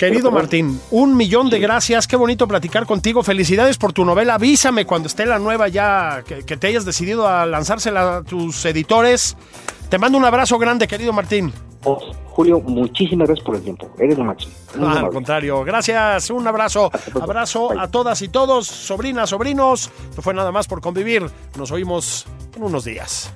[0.00, 2.06] Querido Martín, un millón de gracias.
[2.06, 3.22] Qué bonito platicar contigo.
[3.22, 4.36] Felicidades por tu novela.
[4.36, 8.64] Avísame cuando esté la nueva ya, que, que te hayas decidido a lanzársela a tus
[8.64, 9.36] editores.
[9.90, 11.52] Te mando un abrazo grande, querido Martín.
[11.84, 13.90] oh, Julio, muchísimas gracias por el tiempo.
[13.98, 14.54] Eres lo máximo.
[14.68, 15.10] Ah, al amable.
[15.10, 16.90] contrario, gracias, un abrazo.
[17.20, 17.80] Abrazo Bye.
[17.80, 19.90] a todas y todos, sobrinas, sobrinos.
[20.16, 21.26] No fue nada más por convivir.
[21.58, 22.26] Nos oímos
[22.56, 23.30] en unos días.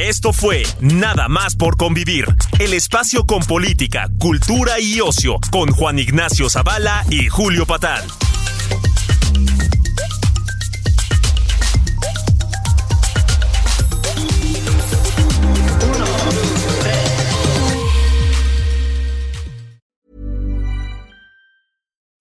[0.00, 2.24] Esto fue Nada más por convivir,
[2.58, 8.02] el espacio con política, cultura y ocio, con Juan Ignacio Zavala y Julio Patán.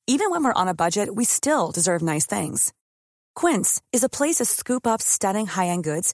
[0.06, 2.74] Even when we're on a budget, we still deserve nice things.
[3.36, 6.14] Quince is a place to scoop up stunning high-end goods